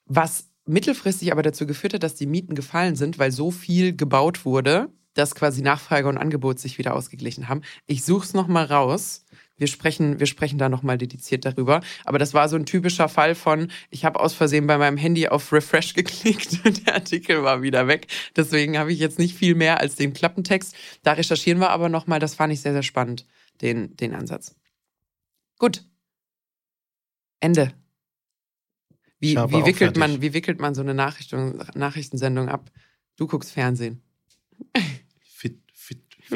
[0.06, 4.44] was mittelfristig aber dazu geführt hat, dass die Mieten gefallen sind, weil so viel gebaut
[4.44, 7.62] wurde, dass quasi Nachfrage und Angebot sich wieder ausgeglichen haben.
[7.86, 9.23] Ich suche es nochmal raus.
[9.56, 11.80] Wir sprechen, wir sprechen da nochmal dediziert darüber.
[12.04, 15.28] Aber das war so ein typischer Fall von, ich habe aus Versehen bei meinem Handy
[15.28, 18.08] auf Refresh geklickt und der Artikel war wieder weg.
[18.34, 20.74] Deswegen habe ich jetzt nicht viel mehr als den Klappentext.
[21.02, 23.26] Da recherchieren wir aber nochmal, das fand ich sehr, sehr spannend,
[23.60, 24.56] den, den Ansatz.
[25.58, 25.84] Gut.
[27.40, 27.72] Ende.
[29.20, 32.70] Wie, wie wickelt, man, wie wickelt man so eine Nachrichten, Nachrichtensendung ab?
[33.16, 34.02] Du guckst Fernsehen.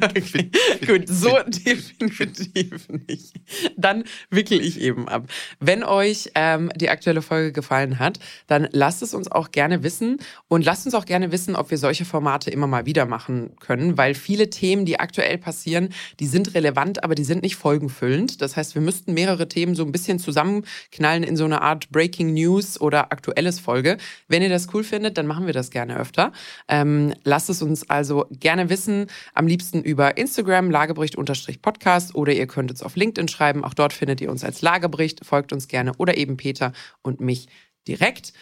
[0.00, 0.50] Okay.
[0.86, 3.34] Gut, so definitiv nicht.
[3.76, 5.28] Dann wickel ich eben ab.
[5.58, 10.18] Wenn euch ähm, die aktuelle Folge gefallen hat, dann lasst es uns auch gerne wissen
[10.48, 13.96] und lasst uns auch gerne wissen, ob wir solche Formate immer mal wieder machen können,
[13.96, 18.42] weil viele Themen, die aktuell passieren, die sind relevant, aber die sind nicht folgenfüllend.
[18.42, 22.34] Das heißt, wir müssten mehrere Themen so ein bisschen zusammenknallen in so eine Art Breaking
[22.34, 23.96] News oder aktuelles Folge.
[24.28, 26.32] Wenn ihr das cool findet, dann machen wir das gerne öfter.
[26.68, 29.06] Ähm, lasst es uns also gerne wissen.
[29.40, 33.64] Am liebsten über Instagram, Lagebericht-Podcast oder ihr könnt uns auf LinkedIn schreiben.
[33.64, 35.24] Auch dort findet ihr uns als Lagebericht.
[35.24, 37.48] Folgt uns gerne oder eben Peter und mich
[37.88, 38.34] direkt.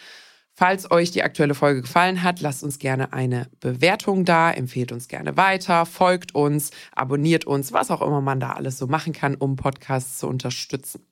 [0.55, 5.07] Falls euch die aktuelle Folge gefallen hat, lasst uns gerne eine Bewertung da, empfehlt uns
[5.07, 9.35] gerne weiter, folgt uns, abonniert uns, was auch immer man da alles so machen kann,
[9.35, 11.07] um Podcasts zu unterstützen.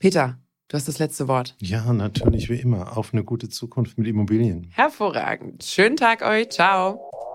[0.00, 1.54] Peter, du hast das letzte Wort.
[1.60, 2.98] Ja, natürlich wie immer.
[2.98, 4.72] Auf eine gute Zukunft mit Immobilien.
[4.72, 5.62] Hervorragend.
[5.62, 6.48] Schönen Tag euch.
[6.48, 7.27] Ciao.